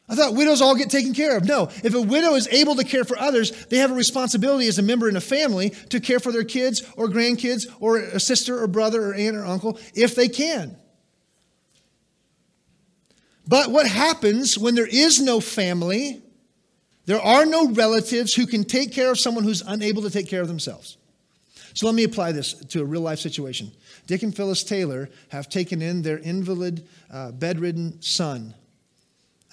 [0.07, 1.43] I thought widows all get taken care of.
[1.43, 4.79] No, if a widow is able to care for others, they have a responsibility as
[4.79, 8.63] a member in a family to care for their kids or grandkids or a sister
[8.63, 10.77] or brother or aunt or uncle if they can.
[13.45, 16.21] But what happens when there is no family?
[17.07, 20.41] There are no relatives who can take care of someone who's unable to take care
[20.41, 20.97] of themselves.
[21.75, 23.69] So let me apply this to a real life situation.
[24.07, 28.53] Dick and Phyllis Taylor have taken in their invalid, uh, bedridden son.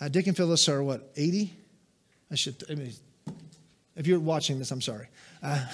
[0.00, 1.52] Uh, Dick and Phyllis are what, 80?
[2.30, 2.92] I should, I mean,
[3.96, 5.08] if you're watching this, I'm sorry.
[5.42, 5.66] Uh,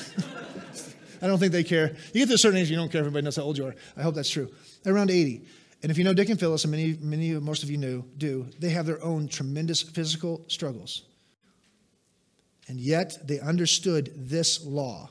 [1.23, 1.95] I don't think they care.
[2.15, 3.03] You get to a certain age, you don't care.
[3.03, 3.75] If everybody knows how old you are.
[3.95, 4.51] I hope that's true.
[4.83, 5.43] They're around 80.
[5.83, 8.47] And if you know Dick and Phyllis, and many, many, most of you know, do,
[8.59, 11.03] they have their own tremendous physical struggles.
[12.69, 15.11] And yet they understood this law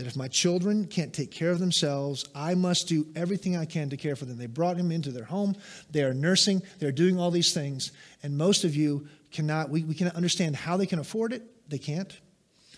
[0.00, 3.90] that if my children can't take care of themselves, I must do everything I can
[3.90, 4.38] to care for them.
[4.38, 5.54] They brought him into their home.
[5.90, 6.62] They are nursing.
[6.78, 7.92] They're doing all these things.
[8.22, 11.42] And most of you cannot, we, we cannot understand how they can afford it.
[11.68, 12.18] They can't.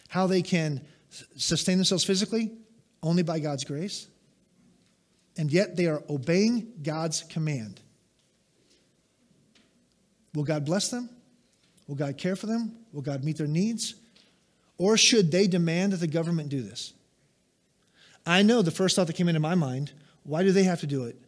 [0.08, 0.80] How they can
[1.36, 2.50] sustain themselves physically,
[3.04, 4.08] only by God's grace.
[5.38, 7.80] And yet they are obeying God's command.
[10.34, 11.08] Will God bless them?
[11.86, 12.74] Will God care for them?
[12.92, 13.94] Will God meet their needs?
[14.76, 16.94] Or should they demand that the government do this?
[18.26, 19.92] I know the first thought that came into my mind
[20.24, 21.20] why do they have to do it?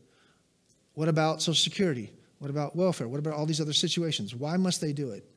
[0.95, 2.13] What about Social Security?
[2.39, 3.09] What about welfare?
[3.09, 4.37] What about all these other situations?
[4.37, 5.29] Why must they do it?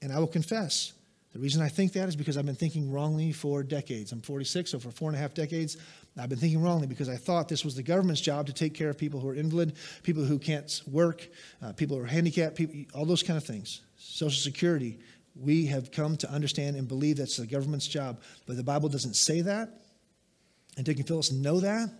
[0.00, 0.92] And I will confess,
[1.32, 4.12] the reason I think that is because I've been thinking wrongly for decades.
[4.12, 5.78] I'm 46, so for four and a half decades,
[6.18, 8.90] I've been thinking wrongly because I thought this was the government's job to take care
[8.90, 11.26] of people who are invalid, people who can't work,
[11.62, 13.80] uh, people who are handicapped, people, all those kind of things.
[13.96, 14.98] Social Security,
[15.34, 18.20] we have come to understand and believe that's the government's job.
[18.46, 19.81] But the Bible doesn't say that.
[20.76, 21.90] And Dick and Phyllis know that.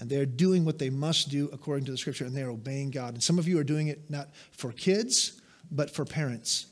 [0.00, 3.14] And they're doing what they must do according to the scripture, and they're obeying God.
[3.14, 6.66] And some of you are doing it not for kids, but for parents.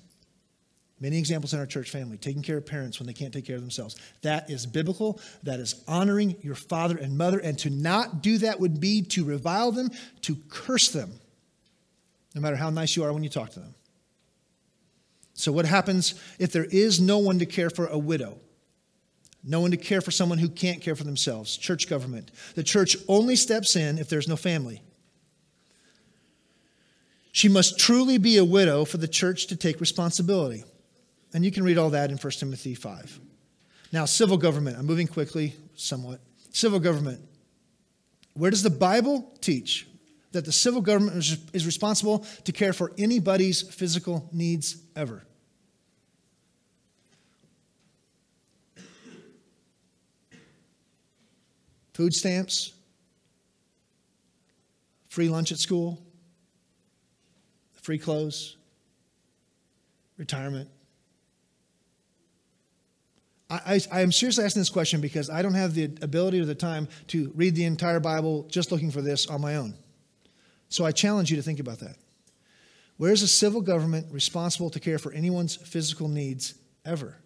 [1.00, 3.56] Many examples in our church family, taking care of parents when they can't take care
[3.56, 3.96] of themselves.
[4.20, 5.18] That is biblical.
[5.44, 7.38] That is honoring your father and mother.
[7.38, 9.90] And to not do that would be to revile them,
[10.22, 11.12] to curse them,
[12.34, 13.74] no matter how nice you are when you talk to them.
[15.32, 18.36] So, what happens if there is no one to care for a widow?
[19.42, 21.56] No one to care for someone who can't care for themselves.
[21.56, 22.30] Church government.
[22.54, 24.82] The church only steps in if there's no family.
[27.32, 30.64] She must truly be a widow for the church to take responsibility.
[31.32, 33.20] And you can read all that in 1 Timothy 5.
[33.92, 34.76] Now, civil government.
[34.78, 36.20] I'm moving quickly, somewhat.
[36.52, 37.20] Civil government.
[38.34, 39.86] Where does the Bible teach
[40.32, 41.16] that the civil government
[41.52, 45.24] is responsible to care for anybody's physical needs ever?
[51.92, 52.72] Food stamps,
[55.08, 56.02] free lunch at school,
[57.82, 58.56] free clothes,
[60.16, 60.68] retirement.
[63.50, 66.54] I, I, am seriously asking this question because I don't have the ability or the
[66.54, 69.74] time to read the entire Bible just looking for this on my own.
[70.68, 71.96] So I challenge you to think about that.
[72.96, 77.16] Where is a civil government responsible to care for anyone's physical needs ever?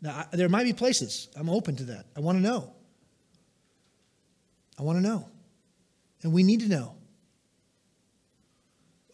[0.00, 1.28] Now, I, there might be places.
[1.34, 2.06] I'm open to that.
[2.16, 2.74] I want to know.
[4.78, 5.28] I want to know.
[6.22, 6.94] And we need to know.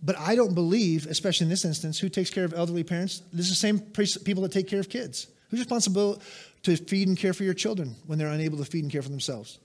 [0.01, 3.23] But I don't believe, especially in this instance, who takes care of elderly parents?
[3.33, 5.27] This is the same people that take care of kids.
[5.51, 6.23] Who's responsible
[6.63, 9.09] to feed and care for your children when they're unable to feed and care for
[9.09, 9.59] themselves?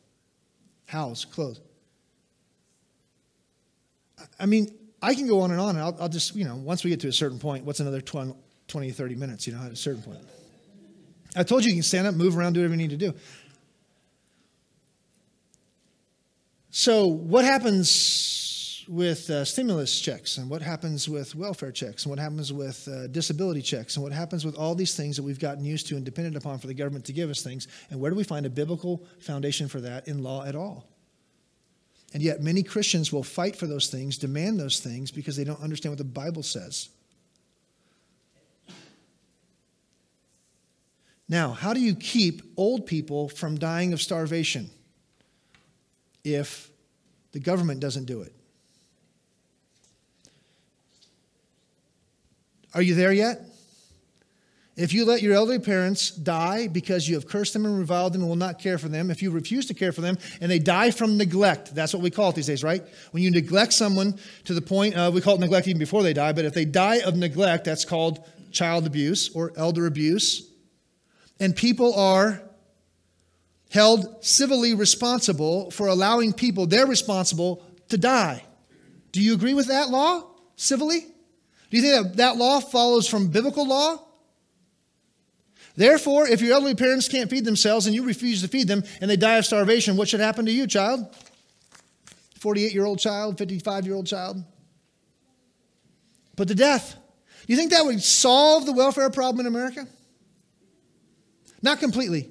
[0.85, 1.59] House, clothes.
[4.39, 6.83] I mean, I can go on and on, and I'll, I'll, just, you know, once
[6.83, 8.33] we get to a certain point, what's another 20,
[8.67, 10.19] 20, 30 minutes, you know, at a certain point?
[11.35, 13.13] I told you you can stand up, move around, do whatever you need to do.
[16.76, 22.17] So, what happens with uh, stimulus checks, and what happens with welfare checks, and what
[22.17, 25.63] happens with uh, disability checks, and what happens with all these things that we've gotten
[25.63, 27.67] used to and dependent upon for the government to give us things?
[27.91, 30.89] And where do we find a biblical foundation for that in law at all?
[32.11, 35.61] And yet, many Christians will fight for those things, demand those things, because they don't
[35.61, 36.89] understand what the Bible says.
[41.30, 44.71] Now, how do you keep old people from dying of starvation
[46.24, 46.69] if
[47.32, 48.34] the government doesn't do it?
[52.74, 53.41] Are you there yet?
[54.76, 58.21] If you let your elderly parents die because you have cursed them and reviled them
[58.21, 60.57] and will not care for them, if you refuse to care for them and they
[60.57, 62.84] die from neglect, that's what we call it these days, right?
[63.11, 66.13] When you neglect someone to the point, uh, we call it neglect even before they
[66.13, 70.49] die, but if they die of neglect, that's called child abuse or elder abuse.
[71.39, 72.41] And people are
[73.74, 78.43] held civilly responsible for allowing people, they're responsible to die.
[79.11, 80.99] Do you agree with that law, civilly?
[80.99, 83.97] Do you think that that law follows from biblical law?
[85.76, 89.09] Therefore, if your elderly parents can't feed themselves and you refuse to feed them and
[89.09, 91.07] they die of starvation, what should happen to you, child?
[92.41, 94.43] 48 year old child, 55 year old child?
[96.36, 96.95] Put to death.
[97.47, 99.88] Do you think that would solve the welfare problem in America?
[101.63, 102.30] Not completely.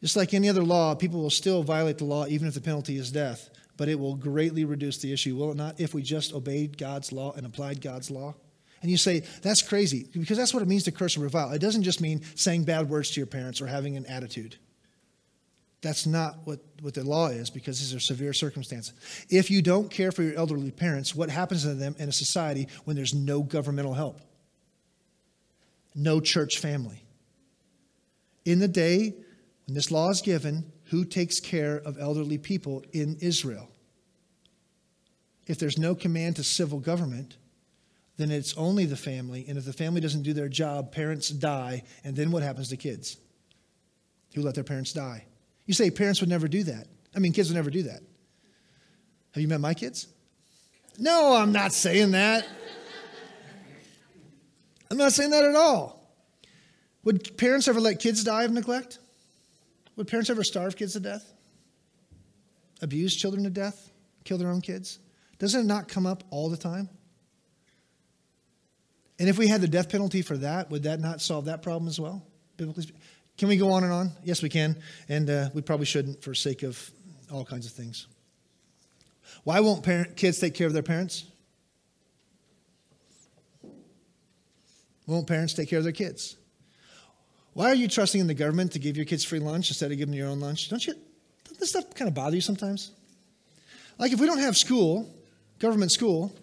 [0.00, 2.96] Just like any other law, people will still violate the law even if the penalty
[2.96, 6.32] is death, but it will greatly reduce the issue, will it not, if we just
[6.32, 8.34] obeyed God's law and applied God's law?
[8.82, 11.50] And you say, that's crazy, because that's what it means to curse and revile.
[11.52, 14.56] It doesn't just mean saying bad words to your parents or having an attitude.
[15.82, 18.94] That's not what, what the law is, because these are severe circumstances.
[19.28, 22.68] If you don't care for your elderly parents, what happens to them in a society
[22.84, 24.20] when there's no governmental help?
[25.94, 27.02] No church family.
[28.46, 29.14] In the day
[29.70, 33.68] when this law is given, who takes care of elderly people in Israel?
[35.46, 37.36] If there's no command to civil government,
[38.16, 39.44] then it's only the family.
[39.48, 41.84] And if the family doesn't do their job, parents die.
[42.02, 43.16] And then what happens to kids
[44.34, 45.26] who let their parents die?
[45.66, 46.88] You say parents would never do that.
[47.14, 48.00] I mean, kids would never do that.
[49.34, 50.08] Have you met my kids?
[50.98, 52.44] No, I'm not saying that.
[54.90, 56.12] I'm not saying that at all.
[57.04, 58.98] Would parents ever let kids die of neglect?
[60.00, 61.30] Would parents ever starve kids to death?
[62.80, 63.92] Abuse children to death?
[64.24, 64.98] Kill their own kids?
[65.38, 66.88] Doesn't it not come up all the time?
[69.18, 71.86] And if we had the death penalty for that, would that not solve that problem
[71.86, 72.26] as well?
[72.56, 72.86] Biblically,
[73.36, 74.10] can we go on and on?
[74.24, 74.78] Yes, we can.
[75.10, 76.90] And uh, we probably shouldn't for sake of
[77.30, 78.06] all kinds of things.
[79.44, 81.26] Why won't parent, kids take care of their parents?
[85.06, 86.36] Won't parents take care of their kids?
[87.60, 89.98] Why are you trusting in the government to give your kids free lunch instead of
[89.98, 90.70] giving them your own lunch?
[90.70, 90.94] Don't you?
[91.44, 92.90] Doesn't this stuff kind of bother you sometimes?
[93.98, 95.14] Like if we don't have school,
[95.58, 96.34] government school,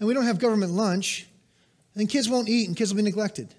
[0.00, 1.26] and we don't have government lunch,
[1.94, 3.54] then kids won't eat and kids will be neglected.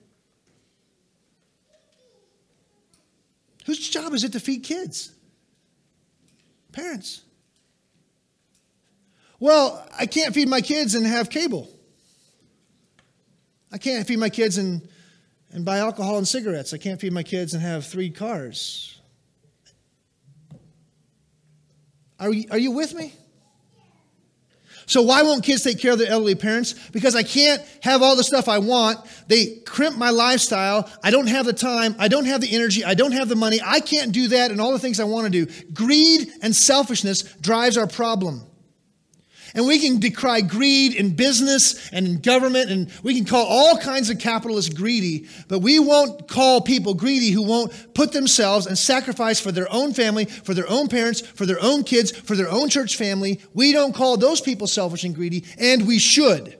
[3.67, 5.11] Whose job is it to feed kids?
[6.71, 7.21] Parents.
[9.39, 11.69] Well, I can't feed my kids and have cable.
[13.71, 14.89] I can't feed my kids and,
[15.53, 16.73] and buy alcohol and cigarettes.
[16.73, 18.99] I can't feed my kids and have three cars.
[22.19, 23.13] Are you, are you with me?
[24.85, 26.73] So why won't kids take care of their elderly parents?
[26.89, 28.99] Because I can't have all the stuff I want.
[29.27, 30.89] They crimp my lifestyle.
[31.03, 31.95] I don't have the time.
[31.99, 32.83] I don't have the energy.
[32.83, 33.59] I don't have the money.
[33.63, 35.51] I can't do that and all the things I want to do.
[35.73, 38.43] Greed and selfishness drives our problem.
[39.55, 43.77] And we can decry greed in business and in government, and we can call all
[43.77, 48.75] kinds of capitalists greedy, but we won't call people greedy who won't put themselves and
[48.77, 52.49] sacrifice for their own family, for their own parents, for their own kids, for their
[52.49, 53.39] own church family.
[53.53, 56.57] We don't call those people selfish and greedy, and we should.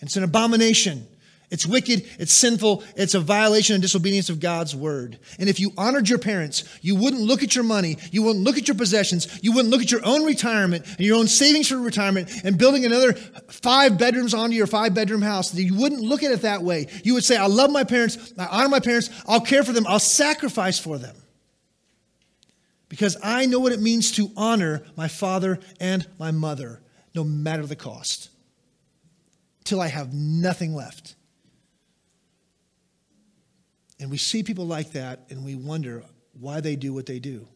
[0.00, 1.06] It's an abomination
[1.52, 5.18] it's wicked, it's sinful, it's a violation and disobedience of God's word.
[5.38, 8.56] And if you honored your parents, you wouldn't look at your money, you wouldn't look
[8.56, 11.76] at your possessions, you wouldn't look at your own retirement and your own savings for
[11.76, 15.54] retirement and building another five bedrooms onto your five bedroom house.
[15.54, 16.86] You wouldn't look at it that way.
[17.04, 19.86] You would say, I love my parents, I honor my parents, I'll care for them,
[19.86, 21.16] I'll sacrifice for them.
[22.88, 26.80] Because I know what it means to honor my father and my mother,
[27.14, 28.30] no matter the cost,
[29.64, 31.14] till I have nothing left.
[34.02, 36.02] And we see people like that and we wonder
[36.38, 37.46] why they do what they do.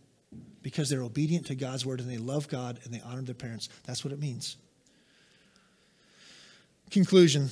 [0.62, 3.68] Because they're obedient to God's word and they love God and they honor their parents.
[3.84, 4.56] That's what it means.
[6.88, 7.50] Conclusion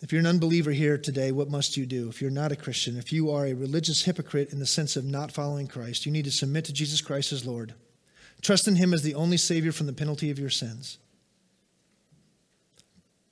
[0.00, 2.08] If you're an unbeliever here today, what must you do?
[2.08, 5.04] If you're not a Christian, if you are a religious hypocrite in the sense of
[5.04, 7.74] not following Christ, you need to submit to Jesus Christ as Lord.
[8.42, 10.98] Trust in Him as the only Savior from the penalty of your sins.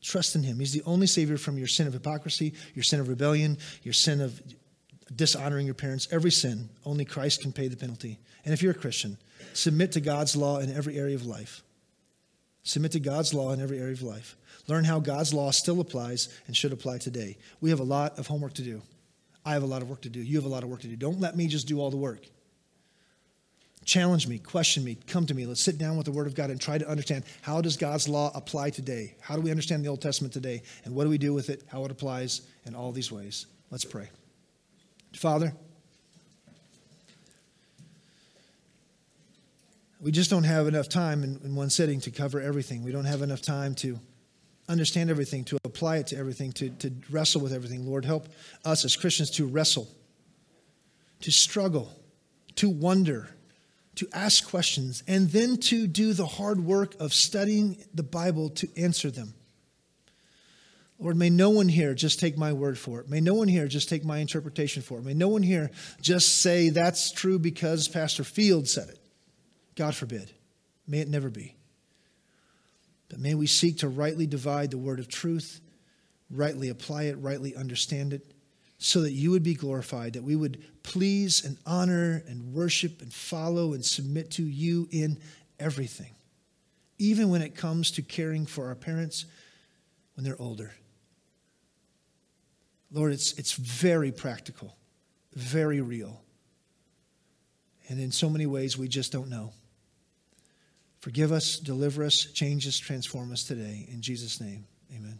[0.03, 0.59] Trust in Him.
[0.59, 4.21] He's the only Savior from your sin of hypocrisy, your sin of rebellion, your sin
[4.21, 4.43] of
[5.15, 6.69] dishonoring your parents, every sin.
[6.85, 8.19] Only Christ can pay the penalty.
[8.45, 9.19] And if you're a Christian,
[9.53, 11.63] submit to God's law in every area of life.
[12.63, 14.37] Submit to God's law in every area of life.
[14.67, 17.39] Learn how God's law still applies and should apply today.
[17.61, 18.83] We have a lot of homework to do.
[19.45, 20.21] I have a lot of work to do.
[20.21, 20.97] You have a lot of work to do.
[20.97, 22.27] Don't let me just do all the work.
[23.87, 25.47] Challenge me, question me, come to me.
[25.47, 28.07] Let's sit down with the Word of God and try to understand how does God's
[28.07, 29.15] law apply today?
[29.19, 30.63] How do we understand the Old Testament today?
[30.85, 31.63] And what do we do with it?
[31.69, 33.47] How it applies in all these ways.
[33.71, 34.11] Let's pray.
[35.15, 35.53] Father,
[40.01, 42.85] we just don't have enough time in, in, one sitting to cover everything.
[42.85, 43.99] We don't have enough time to
[44.69, 47.87] understand everything, to apply it to everything, to, to wrestle with everything.
[47.87, 48.29] Lord, help
[48.65, 49.89] us as Christians to wrestle,
[51.23, 51.91] to struggle,
[52.57, 53.29] to wonder,
[53.97, 58.69] to ask questions, and then to do the hard work of studying the Bible to
[58.77, 59.35] answer them.
[61.01, 63.09] Lord, may no one here just take my word for it.
[63.09, 65.05] May no one here just take my interpretation for it.
[65.05, 65.71] May no one here
[66.01, 68.99] just say that's true because Pastor Field said it.
[69.77, 70.33] God forbid.
[70.89, 71.55] May it never be.
[73.09, 75.61] But may we seek to rightly divide the word of truth,
[76.31, 78.35] rightly apply it, rightly understand it,
[78.79, 83.13] so that you would be glorified, that we would please and honor and worship and
[83.13, 85.19] follow and submit to you in
[85.61, 86.15] everything,
[86.99, 89.27] even when it comes to caring for our parents
[90.15, 90.73] when they're older.
[92.91, 94.77] Lord, it's, it's very practical,
[95.35, 96.23] very real.
[97.89, 99.53] And in so many ways, we just don't know.
[101.01, 103.87] Forgive us, deliver us, change us, transform us today.
[103.91, 105.19] In Jesus' name, amen.